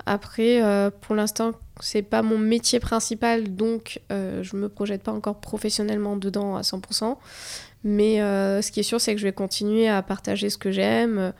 Après, 0.06 0.63
euh, 0.63 0.89
pour 1.02 1.15
l'instant, 1.15 1.52
c'est 1.82 2.02
pas 2.02 2.22
mon 2.22 2.38
métier 2.38 2.80
principal, 2.80 3.56
donc 3.56 4.02
euh, 4.12 4.41
je 4.43 4.56
me 4.56 4.69
projette 4.69 5.04
pas 5.04 5.12
encore 5.12 5.39
professionnellement 5.39 6.15
dedans 6.15 6.56
à 6.56 6.62
100%. 6.62 7.17
Mais 7.84 8.22
euh, 8.22 8.62
ce 8.62 8.72
qui 8.72 8.82
est 8.82 8.84
sûr, 8.84 9.00
c'est 9.00 9.13
que 9.13 9.22
je 9.22 9.26
vais 9.26 9.34
continuer 9.34 9.88
à 9.88 10.02
partager 10.02 10.50
ce 10.50 10.58
que 10.58 10.72
j'aime, 10.72 11.34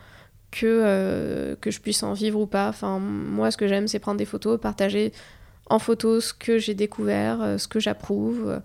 que, 0.50 0.66
euh, 0.66 1.54
je 1.64 1.78
puisse 1.80 2.02
en 2.02 2.12
vivre 2.14 2.40
ou 2.40 2.46
pas. 2.46 2.68
Enfin, 2.68 2.98
moi, 2.98 3.50
ce 3.50 3.56
que 3.56 3.68
j'aime, 3.68 3.88
c'est 3.88 3.98
prendre 3.98 4.18
des 4.18 4.24
photos, 4.24 4.58
partager 4.60 5.12
en 5.66 5.78
photo 5.78 6.20
ce 6.20 6.32
que 6.32 6.58
j'ai 6.58 6.74
découvert, 6.74 7.42
euh, 7.42 7.58
ce 7.58 7.68
que 7.68 7.78
j'approuve. 7.78 8.60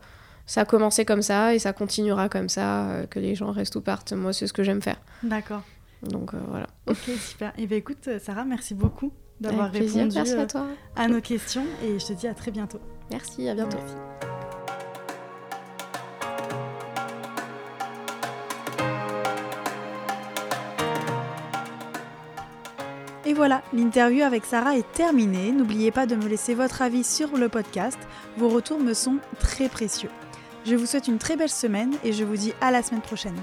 Ça 0.46 0.62
a 0.62 0.66
commencé 0.66 1.06
comme 1.06 1.22
ça 1.22 1.56
et 1.56 1.60
ça 1.60 1.74
continuera 1.74 2.30
comme 2.30 2.50
ça, 2.50 2.90
euh, 2.90 3.08
que 3.08 3.20
les 3.20 3.36
gens 3.36 3.52
restent 3.52 3.76
ou 3.76 3.82
partent. 3.82 4.14
Moi, 4.14 4.32
c'est 4.32 4.48
ce 4.48 4.54
que 4.54 4.64
j'aime 4.64 4.82
faire. 4.82 4.98
D'accord. 5.24 5.64
Donc 6.04 6.34
euh, 6.34 6.40
voilà. 6.50 6.68
Ok, 6.88 7.10
super. 7.20 7.52
Et 7.58 7.66
bien 7.66 7.78
écoute, 7.78 8.08
euh, 8.08 8.20
Sarah, 8.20 8.46
merci 8.46 8.76
beaucoup 8.76 9.12
d'avoir 9.40 9.72
répondu 9.72 10.12
Merci 10.14 10.34
à 10.34 10.46
toi. 10.46 10.68
à 10.96 11.08
nos 11.08 11.20
questions 11.20 11.66
et 11.84 12.00
je 12.00 12.06
te 12.06 12.14
dis 12.14 12.28
à 12.28 12.34
très 12.34 12.52
bientôt. 12.52 12.80
Merci, 13.12 13.50
à 13.50 13.56
bientôt. 13.56 13.78
Merci. 13.78 13.96
Et 23.26 23.34
voilà, 23.34 23.64
l'interview 23.74 24.24
avec 24.24 24.46
Sarah 24.46 24.78
est 24.78 24.90
terminée. 24.94 25.52
N'oubliez 25.52 25.90
pas 25.90 26.06
de 26.06 26.16
me 26.16 26.28
laisser 26.28 26.54
votre 26.54 26.84
avis 26.84 27.04
sur 27.04 27.36
le 27.36 27.50
podcast. 27.50 27.98
Vos 28.38 28.50
retours 28.50 28.80
me 28.80 28.94
sont 28.94 29.18
très 29.40 29.68
précieux. 29.68 30.12
Je 30.66 30.76
vous 30.76 30.88
souhaite 30.88 31.08
une 31.08 31.20
très 31.20 31.38
belle 31.38 31.50
semaine 31.50 31.96
et 32.04 32.12
je 32.12 32.24
vous 32.24 32.36
dis 32.36 32.54
à 32.60 32.72
la 32.72 32.82
semaine 32.82 33.02
prochaine. 33.02 33.36